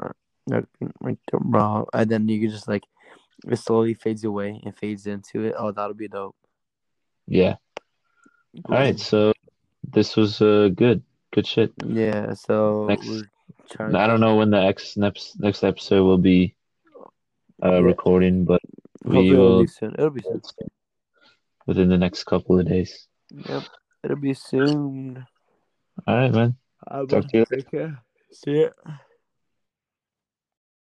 [0.01, 0.09] uh,
[0.47, 2.83] looking like the raw, and then you can just like
[3.47, 5.55] it slowly fades away and fades into it.
[5.57, 6.35] Oh, that'll be dope.
[7.27, 7.55] Yeah.
[8.65, 8.97] All right.
[8.99, 9.33] So
[9.91, 11.03] this was uh good.
[11.33, 11.73] Good shit.
[11.85, 13.23] Yeah, so Next-
[13.81, 16.55] I don't know when the next next next episode will be
[17.63, 17.79] uh Yeah.
[17.79, 18.61] recording, but
[19.03, 19.93] Hopefully we it'll will be soon.
[19.97, 20.41] It'll be soon.
[21.65, 23.07] Within the next couple of days.
[23.31, 23.63] Yep,
[24.03, 25.25] it'll be soon.
[26.07, 26.55] All right, man.
[26.87, 28.03] I Talk to you Take care.
[28.31, 28.69] See ya.